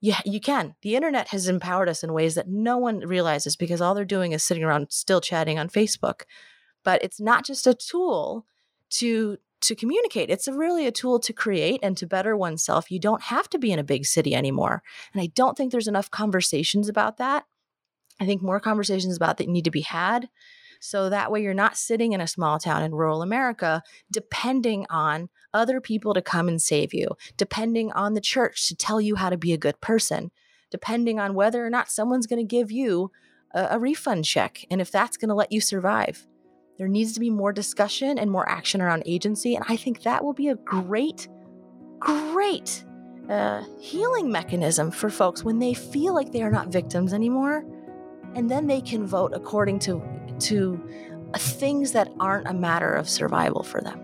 [0.00, 0.74] Yeah, you can.
[0.82, 4.32] The internet has empowered us in ways that no one realizes because all they're doing
[4.32, 6.24] is sitting around still chatting on Facebook.
[6.82, 8.44] But it's not just a tool
[8.90, 10.30] to to communicate.
[10.30, 12.90] It's a really a tool to create and to better oneself.
[12.90, 14.82] You don't have to be in a big city anymore.
[15.12, 17.44] And I don't think there's enough conversations about that.
[18.20, 20.28] I think more conversations about that need to be had.
[20.80, 25.30] So that way you're not sitting in a small town in rural America depending on
[25.54, 29.30] other people to come and save you, depending on the church to tell you how
[29.30, 30.30] to be a good person,
[30.70, 33.10] depending on whether or not someone's going to give you
[33.52, 36.26] a, a refund check and if that's going to let you survive.
[36.78, 39.54] There needs to be more discussion and more action around agency.
[39.54, 41.28] And I think that will be a great,
[41.98, 42.84] great
[43.28, 47.64] uh, healing mechanism for folks when they feel like they are not victims anymore.
[48.34, 50.02] And then they can vote according to,
[50.40, 50.82] to
[51.36, 54.00] things that aren't a matter of survival for them.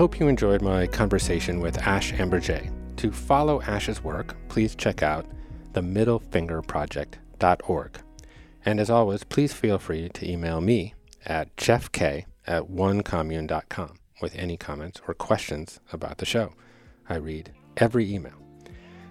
[0.00, 2.72] Hope you enjoyed my conversation with Ash Ambirge.
[2.96, 5.26] To follow Ash's work, please check out
[5.74, 8.00] themiddlefingerproject.org.
[8.64, 10.94] And as always, please feel free to email me
[11.26, 16.54] at jeffk at onecommune.com with any comments or questions about the show.
[17.06, 18.42] I read every email.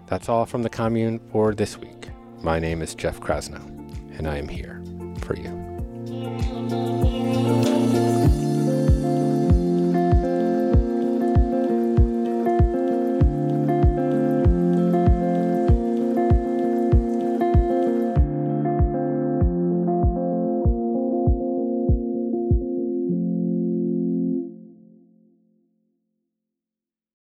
[0.08, 2.10] That's all from the commune for this week.
[2.42, 3.62] My name is Jeff Krasno,
[4.18, 4.82] and I am here
[5.22, 7.19] for you.